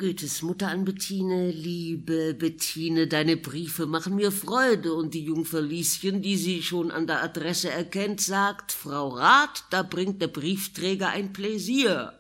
[0.05, 6.21] Goethes Mutter an Bettine, liebe Bettine, deine Briefe machen mir Freude, und die Jungfer Lieschen,
[6.21, 11.33] die sie schon an der Adresse erkennt, sagt, Frau Rat, da bringt der Briefträger ein
[11.33, 12.13] Pläsier.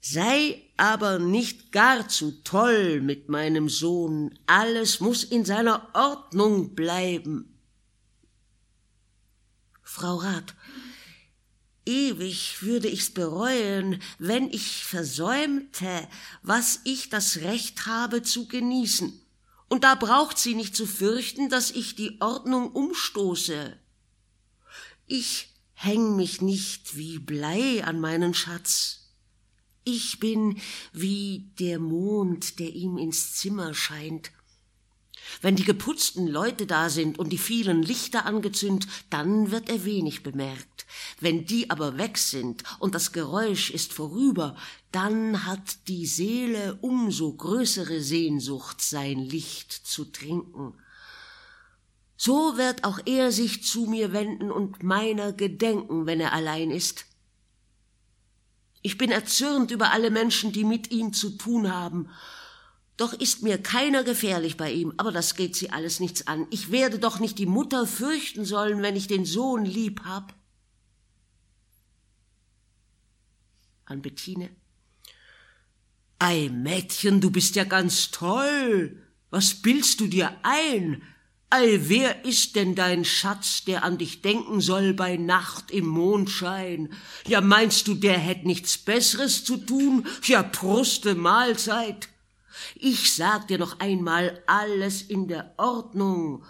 [0.00, 7.54] Sei aber nicht gar zu toll mit meinem Sohn, alles muss in seiner Ordnung bleiben.
[9.82, 10.54] Frau Rat,
[11.86, 16.08] Ewig würde ich's bereuen, wenn ich versäumte,
[16.42, 19.20] was ich das Recht habe zu genießen.
[19.68, 23.76] Und da braucht sie nicht zu fürchten, dass ich die Ordnung umstoße.
[25.06, 29.10] Ich häng mich nicht wie Blei an meinen Schatz.
[29.84, 30.60] Ich bin
[30.92, 34.32] wie der Mond, der ihm ins Zimmer scheint.
[35.40, 40.22] Wenn die geputzten Leute da sind und die vielen Lichter angezündet, dann wird er wenig
[40.22, 40.86] bemerkt.
[41.20, 44.56] Wenn die aber weg sind und das Geräusch ist vorüber,
[44.92, 50.74] dann hat die Seele umso größere Sehnsucht, sein Licht zu trinken.
[52.16, 57.06] So wird auch er sich zu mir wenden und meiner gedenken, wenn er allein ist.
[58.82, 62.10] Ich bin erzürnt über alle Menschen, die mit ihm zu tun haben,
[62.96, 66.46] doch ist mir keiner gefährlich bei ihm, aber das geht sie alles nichts an.
[66.50, 70.34] Ich werde doch nicht die Mutter fürchten sollen, wenn ich den Sohn lieb hab.
[73.84, 74.50] An Bettine.
[76.20, 79.02] Ei, Mädchen, du bist ja ganz toll.
[79.30, 81.02] Was bildst du dir ein?
[81.50, 86.92] Ei, wer ist denn dein Schatz, der an dich denken soll bei Nacht im Mondschein?
[87.26, 90.06] Ja, meinst du, der hätt nichts Besseres zu tun?
[90.22, 92.08] Ja, Pruste Mahlzeit.
[92.74, 96.44] Ich sag dir noch einmal alles in der Ordnung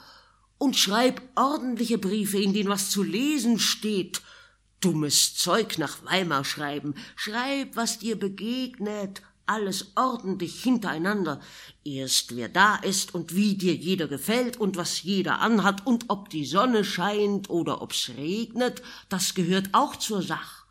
[0.59, 4.23] und schreib ordentliche Briefe, in denen was zu lesen steht.
[4.81, 6.95] Dummes Zeug nach Weimar schreiben.
[7.17, 9.23] Schreib, was dir begegnet.
[9.47, 11.41] Alles ordentlich hintereinander.
[11.85, 16.31] Erst wer da ist und wie dir jeder gefällt und was jeder anhat und ob
[16.31, 20.64] die Sonne scheint oder ob's regnet, das gehört auch zur Sache.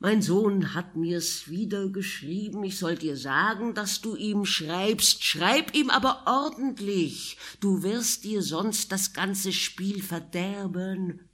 [0.00, 5.74] Mein Sohn hat mir's wieder geschrieben, ich soll dir sagen, dass du ihm schreibst, schreib
[5.74, 11.28] ihm aber ordentlich, du wirst dir sonst das ganze Spiel verderben.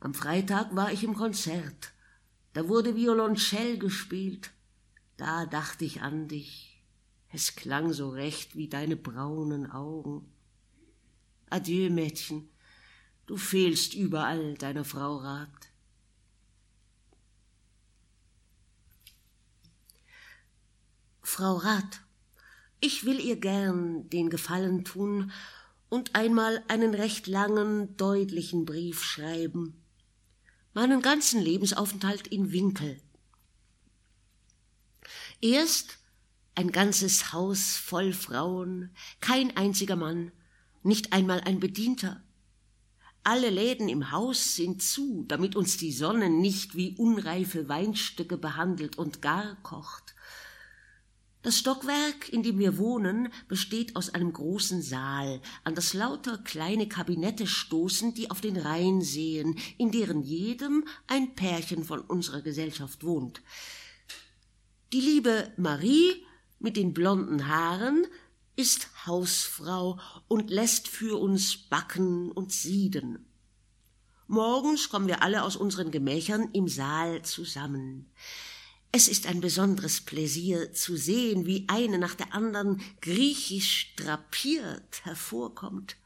[0.00, 1.92] Am Freitag war ich im Konzert,
[2.54, 4.50] da wurde Violoncell gespielt,
[5.16, 6.82] da dachte ich an dich,
[7.28, 10.28] es klang so recht wie deine braunen Augen.
[11.50, 12.48] Adieu, Mädchen,
[13.26, 15.59] du fehlst überall deiner Frau Rat.
[21.32, 22.00] Frau Rat,
[22.80, 25.30] ich will ihr gern den Gefallen tun
[25.88, 29.80] und einmal einen recht langen, deutlichen Brief schreiben.
[30.74, 33.00] Meinen ganzen Lebensaufenthalt in Winkel.
[35.40, 35.98] Erst
[36.56, 40.32] ein ganzes Haus voll Frauen, kein einziger Mann,
[40.82, 42.24] nicht einmal ein Bedienter.
[43.22, 48.98] Alle Läden im Haus sind zu, damit uns die Sonne nicht wie unreife Weinstücke behandelt
[48.98, 50.16] und gar kocht.
[51.42, 56.86] Das Stockwerk, in dem wir wohnen, besteht aus einem großen Saal, an das lauter kleine
[56.86, 63.04] Kabinette stoßen, die auf den Rhein sehen, in deren jedem ein Pärchen von unserer Gesellschaft
[63.04, 63.40] wohnt.
[64.92, 66.26] Die liebe Marie
[66.58, 68.06] mit den blonden Haaren
[68.54, 73.24] ist Hausfrau und lässt für uns backen und sieden.
[74.26, 78.12] Morgens kommen wir alle aus unseren Gemächern im Saal zusammen.
[78.92, 85.96] Es ist ein besonderes Pläsier zu sehen, wie eine nach der anderen griechisch drapiert hervorkommt.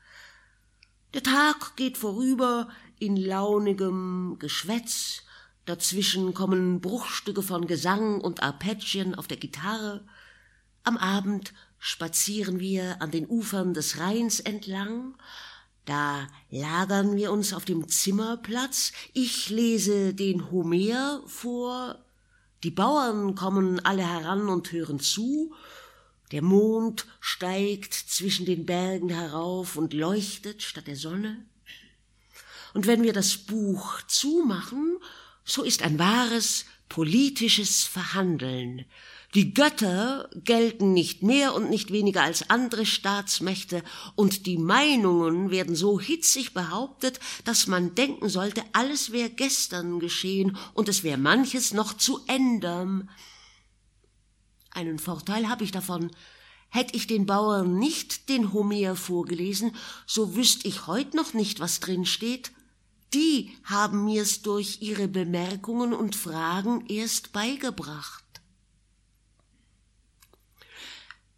[1.15, 2.69] Der Tag geht vorüber
[2.99, 5.23] in launigem Geschwätz,
[5.65, 10.05] dazwischen kommen Bruchstücke von Gesang und Arpeggien auf der Gitarre,
[10.83, 15.15] am Abend spazieren wir an den Ufern des Rheins entlang,
[15.87, 22.04] Da lagern wir uns auf dem Zimmerplatz, ich lese den Homer vor,
[22.65, 25.55] die Bauern kommen alle heran und hören zu,
[26.33, 31.45] der Mond steigt zwischen den Bergen herauf und leuchtet statt der Sonne.
[32.73, 34.97] Und wenn wir das Buch zumachen,
[35.45, 38.87] so ist ein wahres politisches Verhandeln,
[39.35, 43.83] die Götter gelten nicht mehr und nicht weniger als andere Staatsmächte,
[44.15, 50.57] und die Meinungen werden so hitzig behauptet, dass man denken sollte, alles wäre gestern geschehen
[50.73, 53.11] und es wäre manches noch zu ändern.
[54.71, 56.11] Einen Vorteil habe ich davon.
[56.69, 59.77] Hätte ich den Bauern nicht den Homer vorgelesen,
[60.07, 62.53] so wüsste ich heut noch nicht, was drin steht.
[63.15, 68.24] Die haben mir's durch ihre Bemerkungen und Fragen erst beigebracht.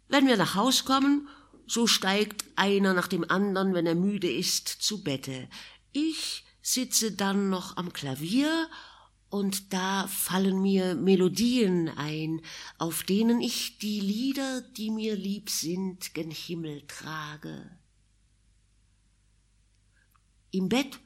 [0.07, 1.27] Wenn wir nach Haus kommen,
[1.65, 5.49] so steigt einer nach dem anderen, wenn er müde ist, zu Bette.
[5.91, 8.69] Ich sitze dann noch am Klavier
[9.29, 12.41] und da fallen mir Melodien ein,
[12.77, 17.69] auf denen ich die Lieder, die mir lieb sind, gen Himmel trage.
[20.51, 20.99] Im Bett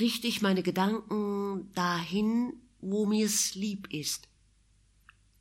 [0.00, 4.28] richte ich meine Gedanken dahin, wo mir's lieb ist.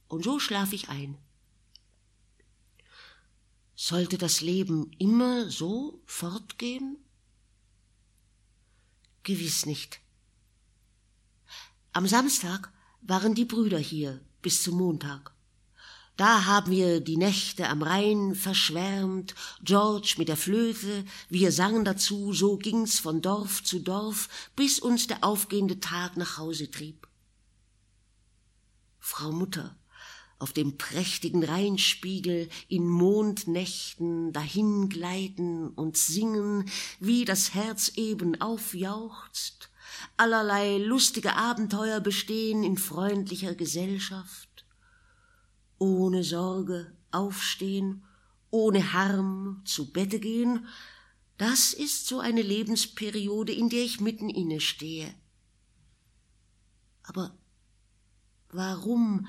[0.07, 1.17] Und so schlaf ich ein.
[3.83, 6.97] Sollte das Leben immer so fortgehen?
[9.23, 10.01] Gewiss nicht.
[11.91, 12.71] Am Samstag
[13.01, 15.33] waren die Brüder hier bis zum Montag.
[16.15, 22.33] Da haben wir die Nächte am Rhein verschwärmt, George mit der Flöte, wir sangen dazu,
[22.33, 27.07] so ging's von Dorf zu Dorf, bis uns der aufgehende Tag nach Hause trieb.
[28.99, 29.75] Frau Mutter,
[30.41, 36.65] auf dem prächtigen Rheinspiegel in Mondnächten dahingleiten und singen,
[36.99, 39.69] wie das Herz eben aufjauchzt,
[40.17, 44.65] allerlei lustige Abenteuer bestehen in freundlicher Gesellschaft,
[45.77, 48.03] ohne Sorge aufstehen,
[48.49, 50.65] ohne Harm zu Bette gehen,
[51.37, 55.13] das ist so eine Lebensperiode, in der ich mitten inne stehe.
[57.03, 57.37] Aber
[58.49, 59.27] warum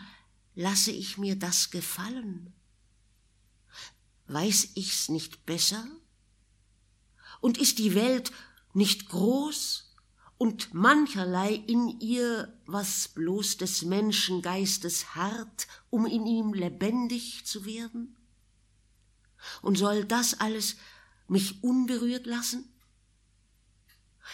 [0.55, 2.53] lasse ich mir das gefallen?
[4.26, 5.86] Weiß ich's nicht besser?
[7.40, 8.32] Und ist die Welt
[8.72, 9.94] nicht groß
[10.38, 18.16] und mancherlei in ihr, was bloß des Menschengeistes hart, um in ihm lebendig zu werden?
[19.61, 20.76] Und soll das alles
[21.28, 22.71] mich unberührt lassen?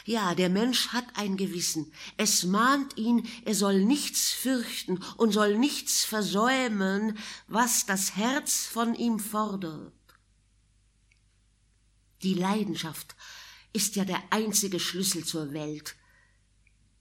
[0.05, 1.93] Ja, der Mensch hat ein Gewissen.
[2.17, 8.95] Es mahnt ihn, er soll nichts fürchten und soll nichts versäumen, was das Herz von
[8.95, 9.93] ihm fordert.
[12.23, 13.17] Die Leidenschaft
[13.73, 15.97] ist ja der einzige Schlüssel zur Welt.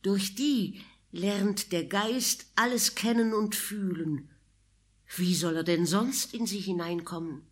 [0.01, 0.81] Durch die
[1.11, 4.29] lernt der Geist alles kennen und fühlen.
[5.15, 7.47] Wie soll er denn sonst in sie hineinkommen?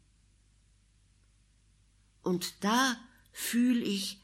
[2.22, 2.98] Und da
[3.32, 4.22] fühl ich,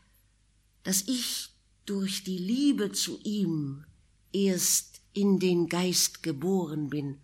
[0.83, 1.49] dass ich
[1.85, 3.85] durch die Liebe zu ihm
[4.31, 7.19] erst in den Geist geboren bin,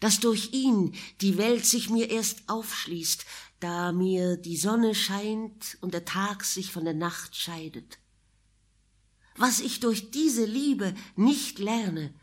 [0.00, 3.24] dass durch ihn die Welt sich mir erst aufschließt,
[3.60, 7.98] da mir die Sonne scheint und der Tag sich von der Nacht scheidet.
[9.36, 12.14] Was ich durch diese Liebe nicht lerne,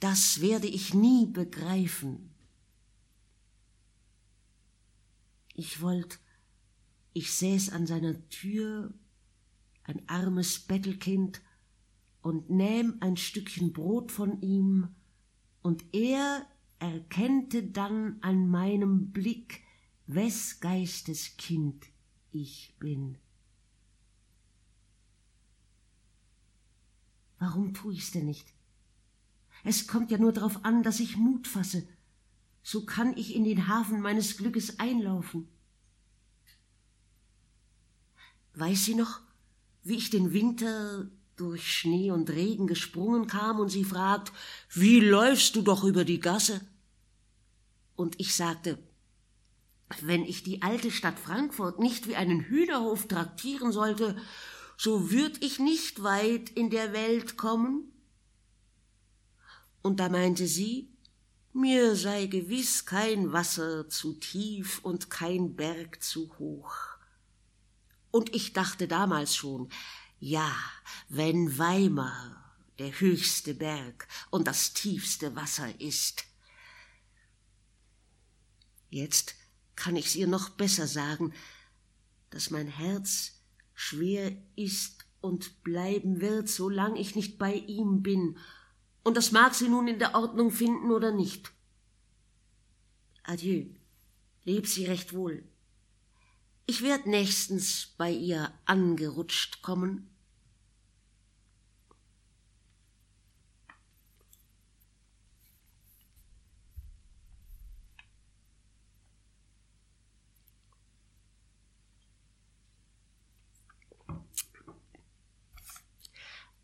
[0.00, 2.34] das werde ich nie begreifen.
[5.54, 6.18] Ich wollt,
[7.12, 8.92] ich säß an seiner Tür
[9.84, 11.40] ein armes Bettelkind,
[12.22, 14.88] und nähm ein Stückchen Brot von ihm,
[15.62, 16.46] und er
[16.78, 19.62] erkennte dann an meinem Blick,
[20.06, 21.86] wes Geistes Kind
[22.32, 23.18] ich bin.
[27.38, 28.54] Warum tu ich's denn nicht?
[29.62, 31.86] Es kommt ja nur darauf an, dass ich Mut fasse.
[32.62, 35.48] So kann ich in den Hafen meines Glückes einlaufen.
[38.54, 39.20] Weiß sie noch,
[39.84, 44.32] wie ich den Winter durch Schnee und Regen gesprungen kam und sie fragt,
[44.70, 46.60] wie läufst du doch über die Gasse?
[47.96, 48.78] Und ich sagte,
[50.00, 54.16] wenn ich die alte Stadt Frankfurt nicht wie einen Hühnerhof traktieren sollte,
[54.76, 57.92] so würd ich nicht weit in der Welt kommen.
[59.82, 60.90] Und da meinte sie,
[61.52, 66.93] mir sei gewiss kein Wasser zu tief und kein Berg zu hoch.
[68.14, 69.68] Und ich dachte damals schon,
[70.20, 70.54] ja,
[71.08, 76.24] wenn Weimar der höchste Berg und das tiefste Wasser ist.
[78.88, 79.34] Jetzt
[79.74, 81.34] kann ich's ihr noch besser sagen,
[82.30, 83.32] dass mein Herz
[83.74, 88.38] schwer ist und bleiben wird, solang ich nicht bei ihm bin,
[89.02, 91.50] und das mag sie nun in der Ordnung finden oder nicht.
[93.24, 93.74] Adieu,
[94.44, 95.42] leb sie recht wohl.
[96.66, 100.10] Ich werd nächstens bei ihr angerutscht kommen.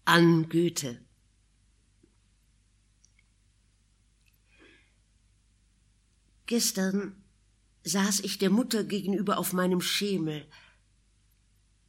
[0.06, 1.04] An Goethe.
[6.46, 7.19] Gestern
[7.84, 10.46] saß ich der Mutter gegenüber auf meinem Schemel.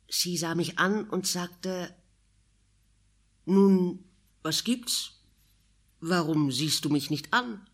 [0.10, 1.96] Sie sah mich an und sagte
[3.46, 4.04] Nun,
[4.44, 5.14] was gibt's?
[6.00, 7.68] Warum siehst du mich nicht an?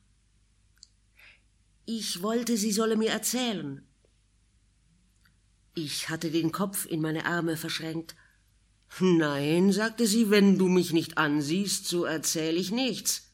[1.85, 3.87] Ich wollte, sie solle mir erzählen.
[5.73, 8.15] Ich hatte den Kopf in meine Arme verschränkt.
[8.99, 13.26] Nein, sagte sie, wenn du mich nicht ansiehst, so erzähl ich nichts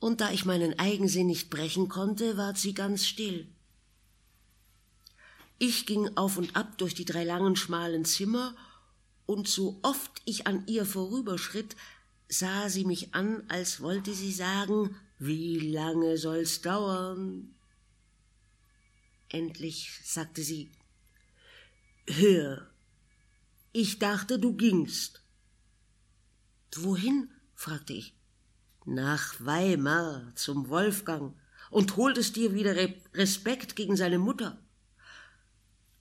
[0.00, 3.46] und da ich meinen Eigensinn nicht brechen konnte, ward sie ganz still.
[5.58, 8.56] Ich ging auf und ab durch die drei langen, schmalen Zimmer,
[9.26, 11.76] und so oft ich an ihr vorüberschritt,
[12.28, 17.54] sah sie mich an, als wollte sie sagen, wie lange soll's dauern?
[19.28, 20.72] Endlich sagte sie,
[22.08, 22.68] Hör,
[23.72, 25.22] ich dachte, du gingst.
[26.74, 27.30] Wohin?
[27.54, 28.14] fragte ich
[28.90, 31.34] nach Weimar zum Wolfgang
[31.70, 32.74] und holtest dir wieder
[33.14, 34.58] Respekt gegen seine Mutter.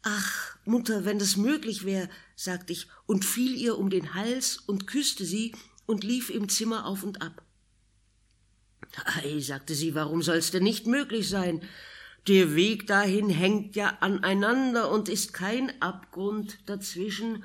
[0.01, 4.87] Ach, Mutter, wenn das möglich wäre, sagte ich und fiel ihr um den Hals und
[4.87, 5.53] küsste sie
[5.85, 7.43] und lief im Zimmer auf und ab.
[9.05, 11.61] Ei, sagte sie, warum soll's denn nicht möglich sein?
[12.27, 17.43] Der Weg dahin hängt ja aneinander und ist kein Abgrund dazwischen.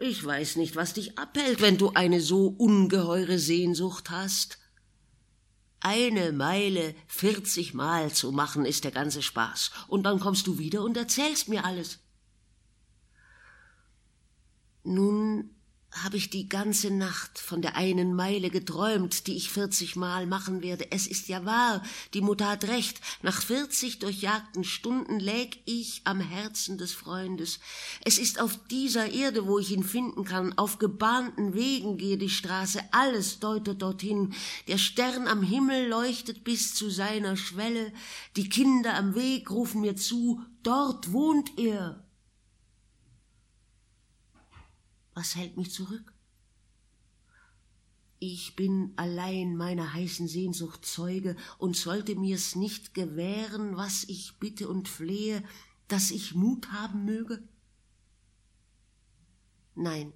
[0.00, 4.57] Ich weiß nicht, was dich abhält, wenn du eine so ungeheure Sehnsucht hast.
[5.80, 9.70] Eine Meile vierzigmal zu machen ist der ganze Spaß.
[9.86, 12.00] Und dann kommst du wieder und erzählst mir alles.
[14.82, 15.50] Nun
[15.90, 20.92] habe ich die ganze Nacht von der einen Meile geträumt, die ich vierzigmal machen werde.
[20.92, 21.82] Es ist ja wahr,
[22.14, 23.00] die Mutter hat recht.
[23.22, 27.58] Nach vierzig durchjagten Stunden läg ich am Herzen des Freundes.
[28.04, 30.56] Es ist auf dieser Erde, wo ich ihn finden kann.
[30.58, 32.80] Auf gebahnten Wegen gehe die Straße.
[32.92, 34.34] Alles deutet dorthin.
[34.68, 37.92] Der Stern am Himmel leuchtet bis zu seiner Schwelle.
[38.36, 40.42] Die Kinder am Weg rufen mir zu.
[40.62, 42.07] Dort wohnt er.
[45.18, 46.14] Was hält mich zurück?
[48.20, 54.68] Ich bin allein meiner heißen Sehnsucht Zeuge und sollte mir's nicht gewähren, was ich bitte
[54.68, 55.42] und flehe,
[55.88, 57.42] dass ich Mut haben möge?
[59.74, 60.12] Nein,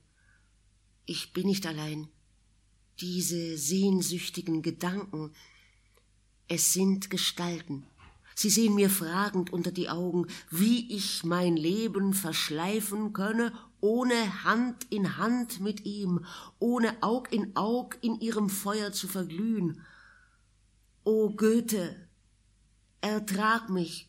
[1.04, 2.06] ich bin nicht allein.
[3.00, 5.32] Diese sehnsüchtigen Gedanken,
[6.46, 7.84] es sind Gestalten,
[8.34, 13.52] Sie sehen mir fragend unter die Augen, wie ich mein Leben verschleifen könne,
[13.82, 16.24] ohne Hand in Hand mit ihm,
[16.60, 19.82] ohne Aug in Aug in ihrem Feuer zu verglühen.
[21.04, 21.96] O Goethe,
[23.00, 24.08] ertrag mich.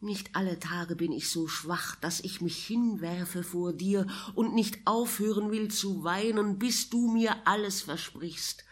[0.00, 4.86] Nicht alle Tage bin ich so schwach, dass ich mich hinwerfe vor dir und nicht
[4.86, 8.64] aufhören will zu weinen, bis du mir alles versprichst.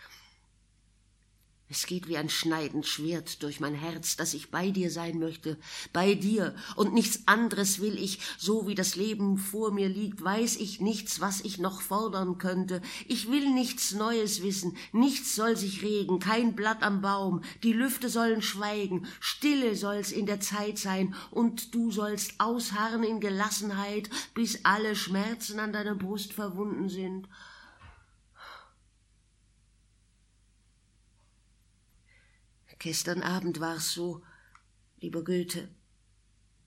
[1.71, 5.57] Es geht wie ein schneidend Schwert durch mein Herz, dass ich bei dir sein möchte,
[5.95, 10.57] bei dir, und nichts anderes will ich, so wie das Leben vor mir liegt, weiß
[10.57, 12.83] ich nichts, was ich noch fordern könnte.
[13.09, 18.11] Ich will nichts Neues wissen, nichts soll sich regen, kein Blatt am Baum, die Lüfte
[18.11, 24.67] sollen schweigen, Stille soll's in der Zeit sein, und du sollst ausharren in Gelassenheit, bis
[24.67, 27.27] alle Schmerzen an deiner Brust verwunden sind.
[32.85, 34.23] Gestern Abend war's so,
[35.01, 35.71] lieber Goethe.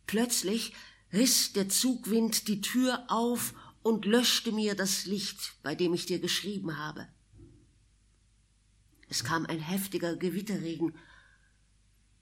[0.07, 0.74] Plötzlich
[1.13, 3.53] riss der Zugwind die Tür auf
[3.84, 7.07] und löschte mir das Licht, bei dem ich dir geschrieben habe.
[9.07, 10.95] Es kam ein heftiger Gewitterregen.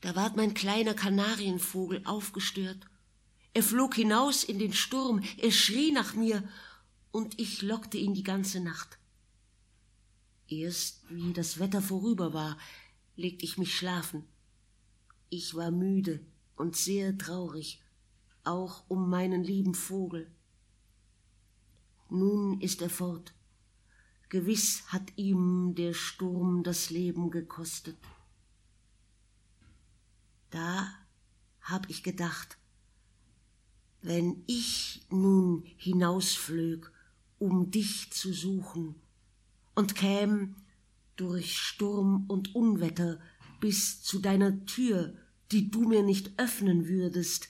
[0.02, 2.86] Da ward mein kleiner Kanarienvogel aufgestört.
[3.54, 6.44] Er flog hinaus in den Sturm, er schrie nach mir,
[7.12, 9.00] und ich lockte ihn die ganze Nacht.
[10.50, 12.58] Erst wie das Wetter vorüber war,
[13.16, 14.24] legte ich mich schlafen.
[15.30, 16.20] Ich war müde
[16.56, 17.82] und sehr traurig,
[18.44, 20.32] auch um meinen lieben Vogel.
[22.10, 23.34] Nun ist er fort.
[24.30, 27.98] Gewiss hat ihm der Sturm das Leben gekostet.
[30.50, 30.88] Da
[31.62, 32.58] hab ich gedacht,
[34.02, 36.92] wenn ich nun hinausflög,
[37.40, 38.96] um dich zu suchen,
[39.74, 40.56] und käm
[41.16, 43.20] durch Sturm und Unwetter
[43.60, 45.14] bis zu deiner Tür,
[45.52, 47.50] die du mir nicht öffnen würdest.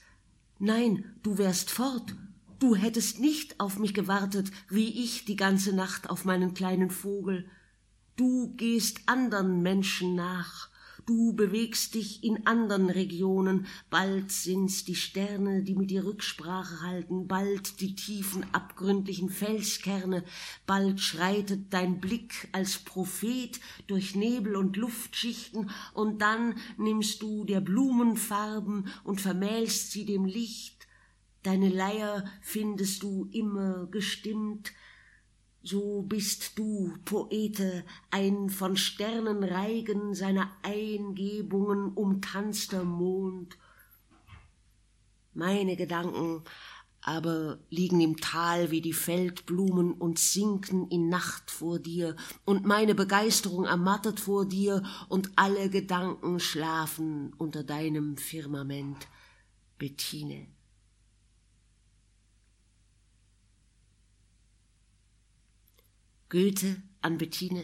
[0.60, 2.16] Nein, du wärst fort,
[2.60, 7.50] du hättest nicht auf mich gewartet, wie ich die ganze Nacht auf meinen kleinen Vogel.
[8.16, 10.70] Du gehst andern Menschen nach,
[11.06, 17.28] Du bewegst dich in andern Regionen, bald sind's die Sterne, die mit dir Rücksprache halten,
[17.28, 20.24] bald die tiefen, abgründlichen Felskerne,
[20.66, 27.62] bald schreitet dein Blick als Prophet durch Nebel und Luftschichten, und dann nimmst du der
[27.62, 30.88] Blumen Farben und vermählst sie dem Licht,
[31.44, 34.72] deine Leier findest du immer gestimmt,
[35.68, 43.58] so bist du, Poete, ein von Sternenreigen seiner Eingebungen umtanzter Mond.
[45.34, 46.44] Meine Gedanken
[47.06, 52.96] aber liegen im Tal wie die Feldblumen und sinken in Nacht vor dir, und meine
[52.96, 59.08] Begeisterung ermattet vor dir, und alle Gedanken schlafen unter deinem Firmament,
[59.78, 60.48] Bettine.
[66.36, 67.64] Goethe an Bettine.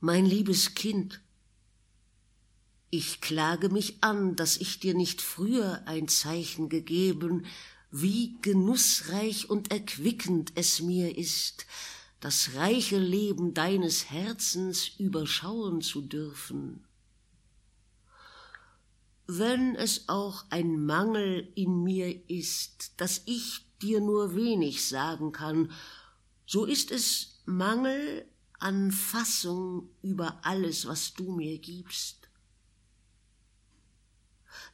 [0.00, 1.22] Mein liebes Kind,
[2.90, 7.46] ich klage mich an, dass ich dir nicht früher ein Zeichen gegeben,
[7.90, 11.64] wie genussreich und erquickend es mir ist,
[12.20, 16.84] das reiche Leben deines Herzens überschauen zu dürfen.
[19.26, 25.70] Wenn es auch ein Mangel in mir ist, dass ich dir nur wenig sagen kann,
[26.46, 28.26] so ist es Mangel
[28.58, 32.28] an Fassung über alles, was du mir gibst.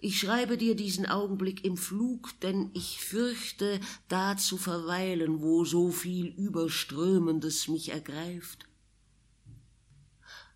[0.00, 5.90] Ich schreibe dir diesen Augenblick im Flug, denn ich fürchte, da zu verweilen, wo so
[5.90, 8.66] viel Überströmendes mich ergreift.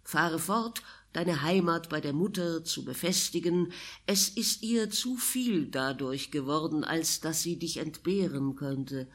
[0.02, 0.82] Fahre fort,
[1.12, 3.72] deine Heimat bei der Mutter zu befestigen,
[4.06, 9.08] es ist ihr zu viel dadurch geworden, als dass sie dich entbehren könnte,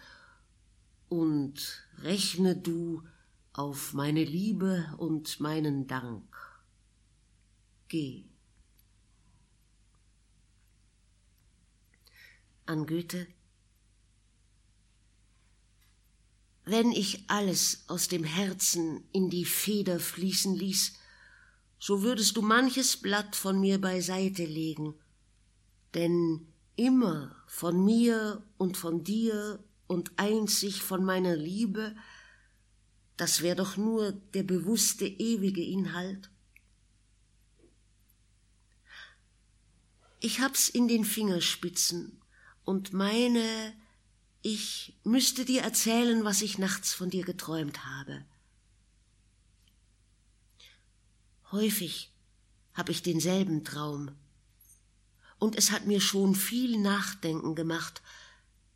[1.09, 3.01] und rechne du
[3.53, 6.23] auf meine Liebe und meinen Dank.
[7.87, 8.25] Geh.
[12.65, 13.27] An Goethe
[16.69, 20.96] Wenn ich alles aus dem Herzen in die Feder fließen ließ,
[21.79, 24.95] so würdest du manches Blatt von mir beiseite legen,
[25.93, 31.95] denn immer von mir und von dir und einzig von meiner Liebe,
[33.15, 36.29] das wär doch nur der bewusste ewige Inhalt.
[40.19, 42.21] Ich hab's in den Fingerspitzen
[42.63, 43.73] und meine,
[44.41, 48.25] ich müsste dir erzählen, was ich nachts von dir geträumt habe.
[51.51, 52.13] Häufig
[52.73, 54.11] habe ich denselben Traum.
[55.39, 58.01] Und es hat mir schon viel Nachdenken gemacht,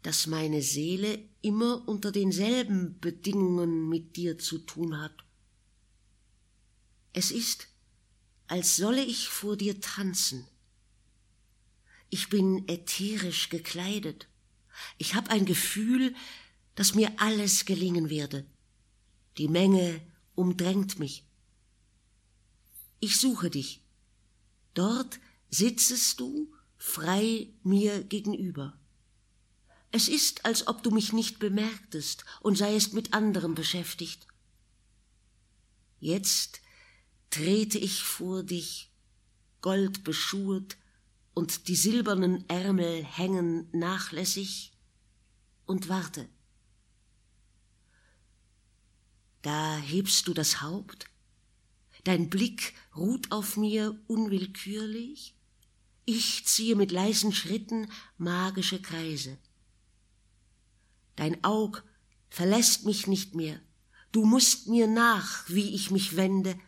[0.04, 5.14] dass meine Seele immer unter denselben Bedingungen mit dir zu tun hat.
[7.14, 7.68] Es ist,
[8.48, 10.48] als solle ich vor dir tanzen.
[12.10, 14.28] Ich bin ätherisch gekleidet.
[14.98, 16.16] Ich habe ein Gefühl,
[16.76, 18.46] dass mir alles gelingen werde.
[19.38, 20.02] Die Menge
[20.36, 21.26] umdrängt mich.
[23.04, 23.82] Ich suche dich.
[24.76, 28.80] Dort sitzest du frei mir gegenüber.
[29.92, 34.28] Es ist, als ob du mich nicht bemerktest und seiest mit anderem beschäftigt.
[36.00, 36.62] Jetzt
[37.32, 38.92] trete ich vor dich,
[39.62, 40.78] goldbeschuhet,
[41.34, 44.74] und die silbernen Ärmel hängen nachlässig
[45.66, 46.30] und warte.
[49.42, 51.11] Da hebst du das Haupt
[52.04, 55.36] Dein Blick ruht auf mir unwillkürlich.
[56.06, 59.38] Ich ziehe mit leisen Schritten magische Kreise.
[61.16, 61.84] Dein Aug
[62.30, 63.60] verlässt mich nicht mehr.
[64.12, 66.60] Du musst mir nach, wie ich mich wende,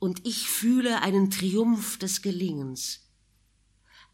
[0.00, 3.00] und ich fühle einen Triumph des Gelingens.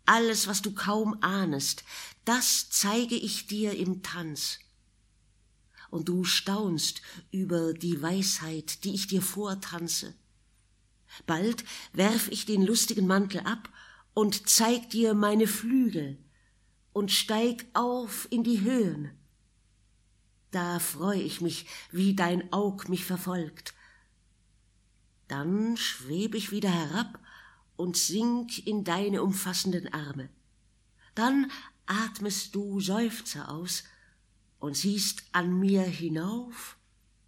[0.06, 1.84] Alles, was du kaum ahnest,
[2.24, 4.58] das zeige ich dir im Tanz
[5.94, 10.12] und du staunst über die Weisheit, die ich dir vortanze.
[11.24, 13.70] Bald werf ich den lustigen Mantel ab
[14.12, 16.18] und zeig dir meine Flügel
[16.92, 19.12] und steig auf in die Höhen.
[20.50, 23.72] Da freu ich mich, wie dein Aug mich verfolgt.
[25.28, 27.20] Dann schweb ich wieder herab
[27.76, 30.28] und sink in deine umfassenden Arme.
[31.14, 31.52] Dann
[31.86, 33.84] atmest du Seufzer aus
[34.64, 36.78] und siehst an mir hinauf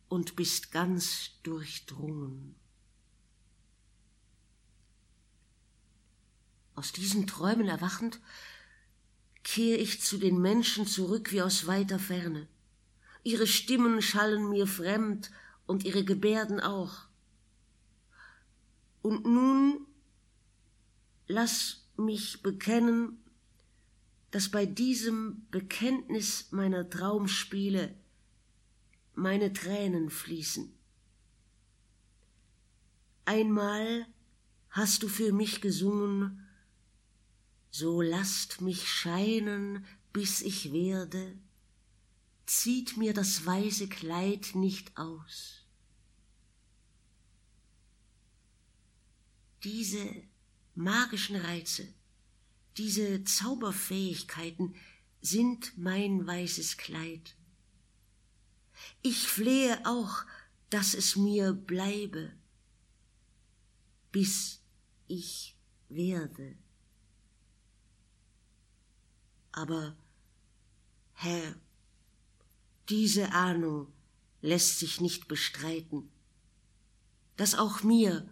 [0.08, 2.54] und bist ganz durchdrungen.
[6.74, 8.20] Aus diesen Träumen erwachend
[9.42, 12.48] kehre ich zu den Menschen zurück wie aus weiter Ferne.
[13.22, 15.30] Ihre Stimmen schallen mir fremd
[15.66, 17.04] und ihre Gebärden auch.
[19.02, 19.86] Und nun
[21.28, 23.22] lass mich bekennen,
[24.36, 27.96] dass bei diesem Bekenntnis meiner Traumspiele
[29.14, 30.76] meine Tränen fließen.
[33.24, 34.06] Einmal
[34.68, 36.46] hast du für mich gesungen,
[37.70, 41.38] so lasst mich scheinen, bis ich werde,
[42.44, 45.64] zieht mir das weiße Kleid nicht aus.
[49.64, 50.06] Diese
[50.74, 51.88] magischen Reize,
[52.76, 54.74] diese Zauberfähigkeiten
[55.20, 57.34] sind mein weißes Kleid.
[59.02, 60.24] Ich flehe auch,
[60.70, 62.32] dass es mir bleibe,
[64.12, 64.60] bis
[65.08, 65.56] ich
[65.88, 66.56] werde.
[69.52, 69.96] Aber,
[71.14, 71.54] Herr,
[72.90, 73.92] diese Ahnung
[74.42, 76.10] lässt sich nicht bestreiten,
[77.36, 78.28] dass auch mir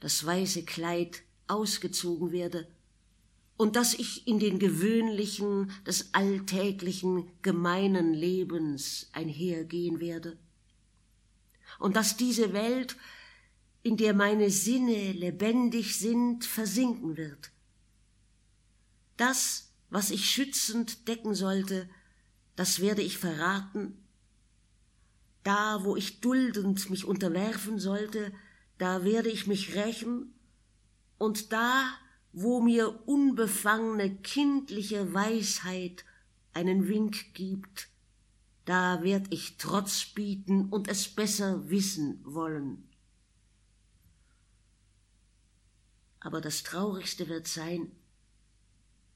[0.00, 2.68] das weiße Kleid ausgezogen werde
[3.56, 10.36] und dass ich in den gewöhnlichen, des alltäglichen, gemeinen Lebens einhergehen werde
[11.78, 12.96] und dass diese Welt,
[13.82, 17.50] in der meine Sinne lebendig sind, versinken wird.
[19.16, 21.88] Das was ich schützend decken sollte,
[22.56, 23.96] das werde ich verraten.
[25.42, 28.32] Da, wo ich duldend mich unterwerfen sollte,
[28.78, 30.32] da werde ich mich rächen,
[31.18, 31.94] und da,
[32.38, 36.04] wo mir unbefangene kindliche Weisheit
[36.52, 37.88] einen Wink gibt,
[38.66, 42.86] da werd ich Trotz bieten und es besser wissen wollen.
[46.20, 47.90] Aber das Traurigste wird sein,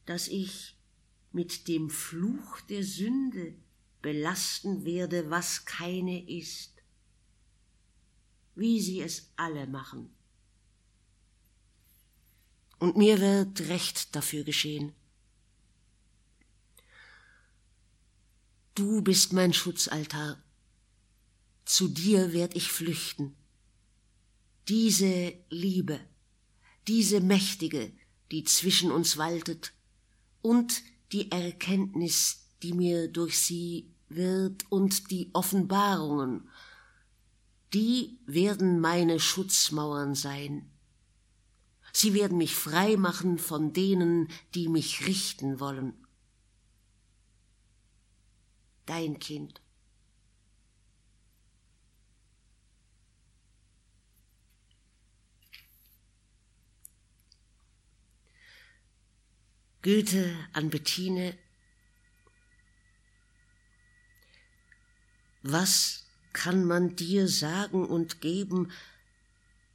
[0.07, 0.79] dass ich
[1.31, 3.53] mit dem Fluch der Sünde
[4.01, 6.73] belasten werde, was keine ist,
[8.55, 10.11] wie sie es alle machen.
[12.81, 14.93] Und mir wird Recht dafür geschehen.
[18.75, 20.43] Du bist mein Schutzaltar,
[21.67, 23.37] zu dir werd ich flüchten.
[24.69, 26.01] Diese Liebe,
[26.89, 27.93] diese mächtige,
[28.31, 29.73] die zwischen uns waltet,
[30.41, 36.49] und die Erkenntnis, die mir durch sie wird und die Offenbarungen,
[37.75, 40.70] die werden meine Schutzmauern sein.
[41.93, 45.95] Sie werden mich frei machen von denen, die mich richten wollen.
[48.87, 49.61] Dein Kind.
[59.83, 61.39] Goethe an Bettine.
[65.43, 68.71] Was kann man dir sagen und geben,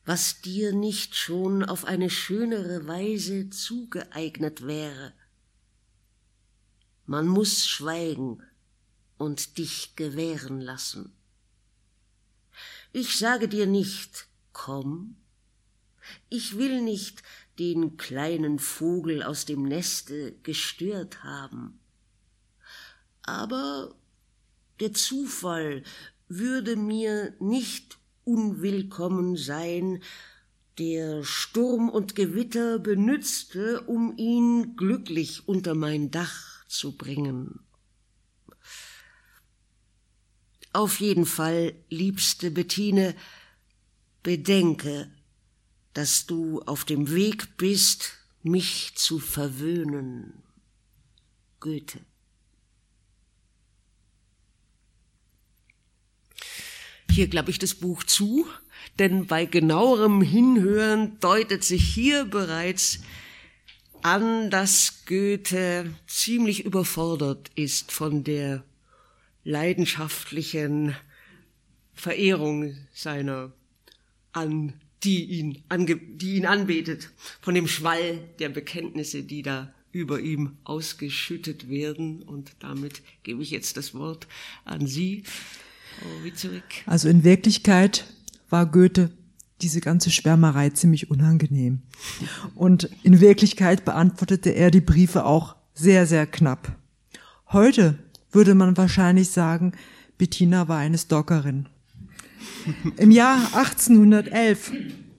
[0.05, 5.13] was dir nicht schon auf eine schönere Weise zugeeignet wäre?
[7.05, 8.41] Man muss schweigen
[9.17, 11.13] und dich gewähren lassen.
[12.93, 15.17] Ich sage dir nicht, komm,
[16.29, 17.23] ich will nicht,
[17.57, 21.79] den kleinen Vogel aus dem Neste gestört haben.
[23.23, 23.95] Aber
[24.79, 25.83] der Zufall
[26.27, 30.01] würde mir nicht unwillkommen sein,
[30.77, 37.61] der Sturm und Gewitter benützte, um ihn glücklich unter mein Dach zu bringen.
[40.73, 43.15] Auf jeden Fall, liebste Bettine,
[44.23, 45.09] bedenke,
[45.93, 48.11] dass du auf dem Weg bist,
[48.43, 50.43] mich zu verwöhnen.
[51.61, 51.99] Goethe.
[57.15, 58.45] Hier klappe ich das Buch zu,
[58.99, 62.99] denn bei genauerem Hinhören deutet sich hier bereits
[64.01, 68.65] an, dass Goethe ziemlich überfordert ist von der
[69.45, 70.93] leidenschaftlichen
[71.93, 73.53] Verehrung seiner
[74.33, 74.73] an
[75.05, 80.57] die ihn, ange, die ihn anbetet, von dem Schwall der Bekenntnisse, die da über ihm
[80.65, 82.23] ausgeschüttet werden.
[82.23, 84.27] Und damit gebe ich jetzt das Wort
[84.65, 85.23] an Sie.
[86.85, 88.05] Also in Wirklichkeit
[88.49, 89.11] war Goethe
[89.61, 91.81] diese ganze Schwärmerei ziemlich unangenehm.
[92.55, 96.75] Und in Wirklichkeit beantwortete er die Briefe auch sehr, sehr knapp.
[97.51, 97.97] Heute
[98.31, 99.73] würde man wahrscheinlich sagen,
[100.17, 101.67] Bettina war eine Stalkerin.
[102.97, 104.71] Im Jahr 1811,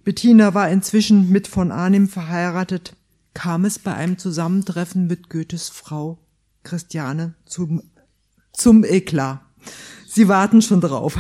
[0.05, 2.95] Bettina war inzwischen mit von Arnim verheiratet,
[3.35, 6.19] kam es bei einem Zusammentreffen mit Goethes Frau
[6.63, 7.83] Christiane zum,
[8.53, 9.41] zum Eklat.
[10.17, 11.19] Sie warten schon drauf.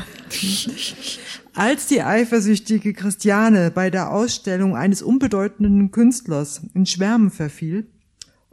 [1.54, 7.90] Als die eifersüchtige Christiane bei der Ausstellung eines unbedeutenden Künstlers in Schwärmen verfiel,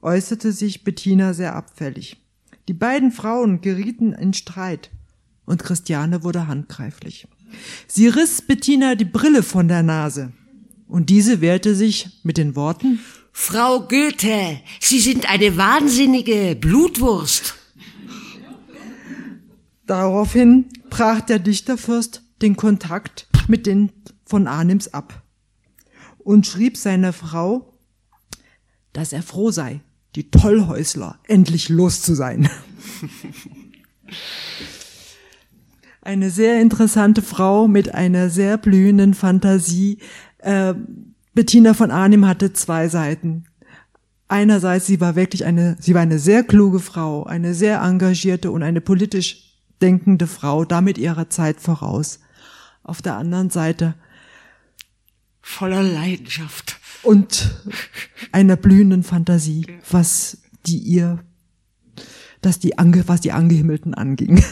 [0.02, 2.18] äußerte sich Bettina sehr abfällig.
[2.68, 4.90] Die beiden Frauen gerieten in Streit
[5.46, 7.26] und Christiane wurde handgreiflich.
[7.88, 10.34] Sie riss Bettina die Brille von der Nase
[10.90, 13.00] und diese wehrte sich mit den Worten
[13.32, 17.63] Frau Goethe, Sie sind eine wahnsinnige Blutwurst.
[19.86, 23.92] Daraufhin brach der Dichterfürst den Kontakt mit den
[24.26, 25.24] von Arnims ab
[26.20, 27.78] und schrieb seiner Frau,
[28.94, 29.82] dass er froh sei,
[30.16, 32.50] die Tollhäusler endlich los zu sein.
[36.02, 40.00] Eine sehr interessante Frau mit einer sehr blühenden Fantasie.
[40.40, 40.74] Äh,
[41.34, 43.46] Bettina von Arnim hatte zwei Seiten.
[44.28, 48.64] Einerseits, sie war wirklich eine, sie war eine sehr kluge Frau, eine sehr engagierte und
[48.64, 49.53] eine politisch
[49.84, 52.20] denkende Frau, damit ihrer Zeit voraus.
[52.84, 53.96] Auf der anderen Seite
[55.42, 57.54] voller Leidenschaft und
[58.32, 61.24] einer blühenden Fantasie, was die ihr,
[62.42, 64.44] dass die ange, was die Angehimmelten anging.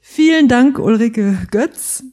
[0.00, 2.04] Vielen Dank, Ulrike Götz.